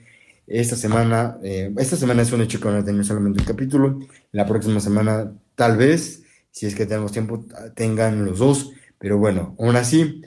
[0.46, 4.00] esta semana, eh, esta semana es un hecho que van a tener solamente un capítulo,
[4.32, 6.23] la próxima semana tal vez,
[6.54, 7.44] si es que tenemos tiempo,
[7.74, 10.22] tengan los dos, pero bueno, aún así,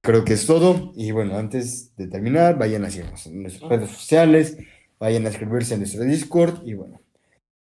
[0.00, 3.90] creo que es todo y bueno, antes de terminar, vayan a seguirnos en nuestras redes
[3.90, 4.58] sociales,
[5.00, 7.00] vayan a escribirse en nuestro Discord y bueno,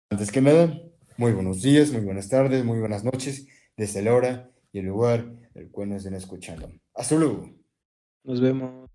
[0.09, 0.81] antes que nada,
[1.17, 5.33] muy buenos días, muy buenas tardes, muy buenas noches, desde la hora y el lugar
[5.53, 6.71] el cual nos estén escuchando.
[6.93, 7.49] Hasta luego.
[8.23, 8.88] Nos vemos.